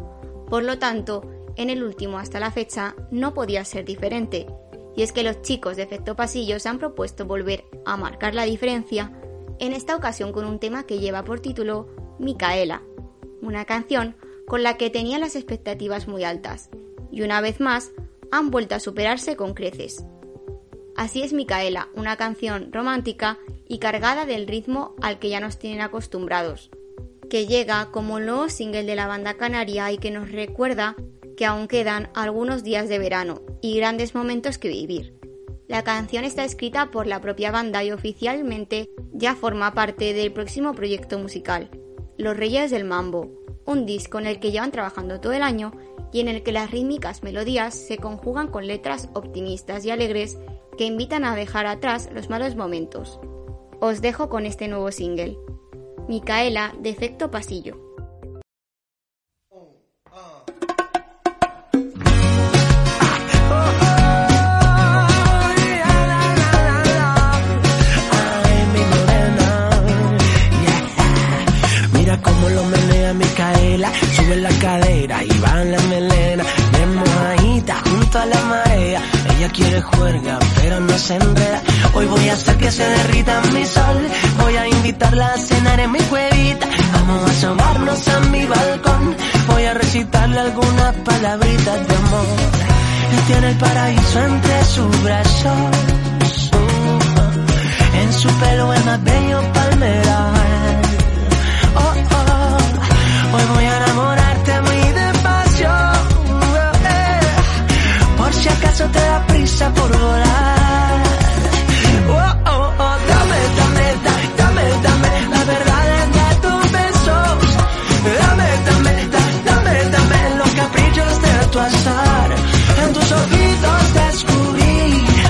Por 0.49 0.65
lo 0.65 0.79
tanto, 0.79 1.31
en 1.57 1.69
el 1.69 1.83
último 1.83 2.19
hasta 2.19 2.41
la 2.41 2.53
fecha 2.53 2.97
no 3.11 3.35
podía 3.35 3.67
ser 3.67 3.85
diferente, 3.85 4.47
y 4.99 5.03
es 5.03 5.13
que 5.13 5.23
los 5.23 5.43
chicos 5.43 5.77
de 5.77 5.85
Efecto 5.85 6.17
Pasillo 6.17 6.59
se 6.59 6.69
han 6.69 6.81
propuesto 6.81 7.25
volver 7.25 7.65
a 7.87 7.97
marcar 7.97 8.35
la 8.35 8.43
diferencia, 8.43 9.13
en 9.61 9.73
esta 9.73 9.95
ocasión 9.95 10.33
con 10.33 10.45
un 10.45 10.59
tema 10.59 10.87
que 10.87 10.99
lleva 10.99 11.23
por 11.23 11.39
título 11.39 11.87
Micaela, 12.19 12.83
una 13.41 13.65
canción 13.65 14.17
con 14.45 14.65
la 14.65 14.77
que 14.77 14.91
tenían 14.91 15.21
las 15.21 15.37
expectativas 15.37 16.09
muy 16.09 16.25
altas, 16.25 16.69
y 17.13 17.23
una 17.23 17.41
vez 17.41 17.61
más 17.61 17.93
han 18.33 18.51
vuelto 18.51 18.75
a 18.75 18.81
superarse 18.81 19.37
con 19.37 19.55
creces. 19.55 20.05
Así 20.97 21.23
es 21.23 21.33
Micaela, 21.33 21.91
una 21.95 22.17
canción 22.17 22.73
romántica 22.73 23.39
y 23.69 23.79
cargada 23.79 24.27
del 24.27 24.49
ritmo 24.49 24.97
al 25.01 25.21
que 25.21 25.29
ya 25.29 25.39
nos 25.39 25.61
tienen 25.61 25.81
acostumbrados, 25.81 26.71
que 27.31 27.47
llega 27.47 27.93
como 27.93 28.19
nuevo 28.19 28.49
single 28.49 28.83
de 28.83 28.97
la 28.97 29.07
banda 29.07 29.35
canaria 29.35 29.93
y 29.93 29.99
que 29.99 30.11
nos 30.11 30.33
recuerda 30.33 30.97
que 31.39 31.47
aún 31.47 31.69
quedan 31.69 32.11
algunos 32.17 32.65
días 32.65 32.89
de 32.89 32.99
verano 32.99 33.43
y 33.63 33.77
grandes 33.77 34.13
momentos 34.13 34.59
que 34.59 34.67
vivir. 34.67 35.15
La 35.69 35.85
canción 35.85 36.25
está 36.25 36.45
escrita 36.45 36.91
por 36.91 37.07
la 37.07 37.21
propia 37.21 37.53
banda 37.53 37.85
y 37.85 37.93
oficialmente 37.93 38.91
ya 39.13 39.37
forma 39.37 39.73
parte 39.73 40.15
del 40.15 40.33
próximo 40.33 40.75
proyecto 40.75 41.17
musical, 41.17 41.71
los 42.17 42.37
Reyes 42.37 42.73
del 42.73 42.83
Mambo, 42.83 43.31
un 43.67 43.87
disco 43.87 44.19
en 44.19 44.27
el 44.27 44.41
que 44.41 44.51
llevan 44.51 44.73
trabajando 44.73 45.21
todo 45.21 45.33
el 45.33 45.43
año 45.43 45.71
y 46.13 46.19
en 46.19 46.27
el 46.27 46.43
que 46.43 46.51
las 46.51 46.73
rítmicas 46.73 47.23
melodías 47.23 47.73
se 47.73 47.99
conjugan 47.99 48.49
con 48.49 48.67
letras 48.67 49.09
optimistas 49.15 49.85
y 49.85 49.93
alegres 49.93 50.39
que 50.77 50.87
invitan 50.87 51.25
a 51.25 51.37
dejar 51.37 51.67
atrás 51.67 52.11
los 52.13 52.29
malos 52.29 52.57
momentos. 52.57 53.21
os 53.79 54.01
dejo 54.01 54.29
con 54.29 54.45
este 54.45 54.67
nuevo 54.67 54.91
single. 54.91 55.39
Micaela, 56.09 56.75
de 56.81 56.91
efecto 56.91 57.31
pasillo. 57.31 57.88
Micaela, 73.49 73.91
sube 74.15 74.37
la 74.37 74.49
cadera 74.61 75.25
y 75.25 75.39
va 75.39 75.63
en 75.63 75.73
la 75.73 75.81
melena, 75.83 76.45
bien 76.73 76.95
mojadita 76.95 77.83
junto 77.89 78.19
a 78.19 78.27
la 78.27 78.41
marea. 78.43 79.03
Ella 79.37 79.49
quiere 79.51 79.81
juerga, 79.81 80.39
pero 80.57 80.81
no 80.81 80.99
se 80.99 81.15
enreda. 81.15 81.63
Hoy 81.95 82.07
voy 82.07 82.29
a 82.29 82.35
hacer 82.35 82.57
que 82.59 82.71
se 82.71 82.85
derrita 82.85 83.41
mi 83.53 83.65
sol. 83.65 84.09
Voy 84.41 84.57
a 84.57 84.69
invitarla 84.69 85.33
a 85.35 85.39
cenar 85.39 85.81
en 85.81 85.93
mi 85.93 86.01
cuevita. 86.01 86.67
Vamos 86.93 87.23
a 87.23 87.31
asomarnos 87.31 88.09
a 88.09 88.21
mi 88.21 88.45
balcón. 88.47 89.17
Voy 89.49 89.65
a 89.65 89.75
recitarle 89.75 90.41
algunas 90.41 90.95
palabritas 90.97 91.89
de 91.89 91.97
amor. 91.97 92.27
Él 93.13 93.21
tiene 93.27 93.51
el 93.51 93.57
paraíso 93.57 94.25
entre 94.25 94.65
sus 94.65 95.03
brazos. 95.03 95.53
En 97.95 98.13
su 98.13 98.29
pelo 98.29 98.73
el 98.75 98.85
más 98.85 99.05
bello 99.05 99.53
palmeral. 99.53 100.38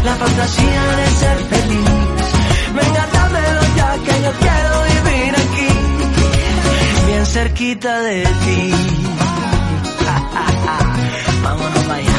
La 0.08 0.14
fantasía 0.16 0.82
de 1.00 1.06
ser 1.20 1.38
feliz. 1.52 1.90
Venga, 2.78 3.02
dámelo 3.16 3.62
ya 3.78 3.90
que 4.04 4.14
yo 4.24 4.32
quiero 4.44 4.72
vivir 4.90 5.32
aquí, 5.44 5.70
bien 7.06 7.24
cerquita 7.26 7.92
de 8.00 8.18
ti. 8.44 8.60
Vámonos 11.42 11.86
allá. 11.96 12.18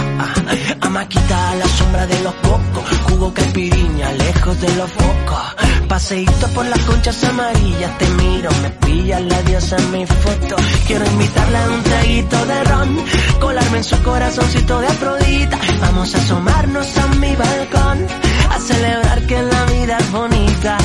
Amaquita 0.81 1.35
a 1.51 1.53
la 1.55 1.67
sombra 1.77 2.03
de 2.07 2.19
los 2.25 2.33
cocos. 2.47 2.83
Jugo 3.07 3.27
caipiriña, 3.33 4.07
lejos 4.13 4.55
de 4.61 4.69
los 4.75 4.89
focos. 4.91 5.58
Paseíto 5.89 6.47
por 6.53 6.65
las 6.67 6.79
conchas 6.85 7.23
amarillas. 7.23 7.97
Te 7.97 8.07
miro, 8.11 8.49
me 8.61 8.69
pilla 8.69 9.19
la 9.19 9.41
diosa 9.41 9.75
en 9.75 9.91
mi 9.91 10.05
foto. 10.05 10.55
Quiero 10.85 11.03
invitarla 11.05 11.65
a 11.65 11.69
un 11.69 11.83
traguito 11.83 12.45
de 12.45 12.63
ron. 12.63 12.97
Colarme 13.39 13.77
en 13.79 13.83
su 13.83 14.01
corazoncito 14.03 14.79
de 14.81 14.87
Afrodita. 14.87 15.59
Vamos 15.81 16.13
a 16.13 16.19
asomarnos 16.19 16.97
a 16.97 17.07
mi 17.15 17.35
balcón. 17.35 18.07
A 18.51 18.59
celebrar 18.59 19.25
que 19.25 19.41
la 19.41 19.65
vida 19.65 19.97
es 19.97 20.11
bonita. 20.11 20.77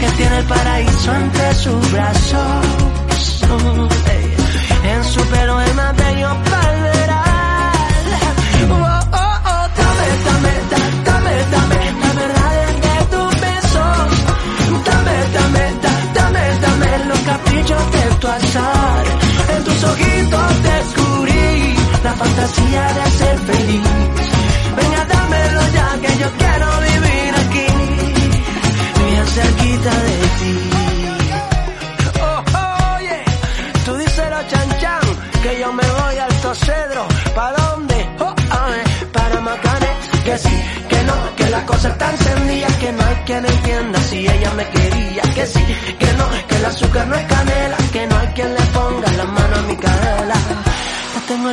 Él 0.00 0.12
tiene 0.16 0.38
el 0.38 0.44
paraíso 0.44 1.14
entre 1.14 1.54
sus 1.54 1.92
brazos. 1.92 2.89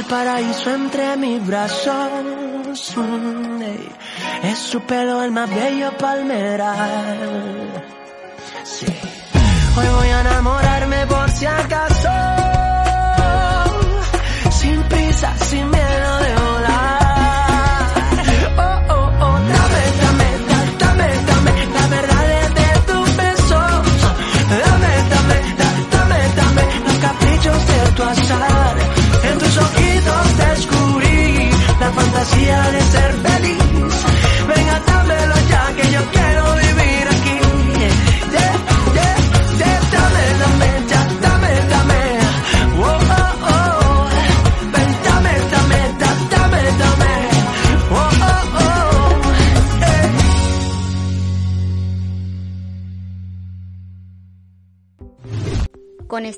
Paraíso 0.07 0.73
entre 0.73 1.17
mis 1.17 1.45
brazos. 1.45 2.95
Es 4.43 4.57
su 4.57 4.81
pelo 4.81 5.23
el 5.23 5.31
más 5.31 5.49
bello 5.53 5.91
palmeral. 5.97 7.83
Sí. 8.63 8.85
Hoy 9.77 9.87
voy 9.87 10.07
a 10.07 10.21
enamorarme 10.21 11.05
por 11.07 11.29
si 11.29 11.45
acaso. 11.45 12.26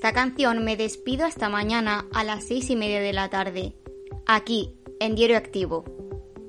Esta 0.10 0.22
canción 0.22 0.66
me 0.66 0.76
despido 0.76 1.24
hasta 1.24 1.50
mañana 1.50 2.08
a 2.16 2.24
las 2.24 2.44
seis 2.44 2.72
y 2.72 2.76
media 2.76 3.00
de 3.00 3.14
la 3.14 3.30
tarde, 3.30 3.76
aquí, 4.26 4.74
en 5.00 5.14
Diario 5.14 5.38
Activo. 5.38 5.86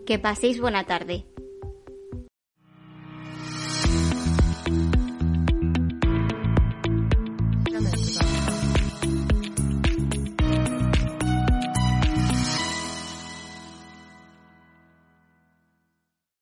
Que 0.07 0.19
paséis 0.19 0.63
buena 0.63 0.85
tarde. 0.85 1.27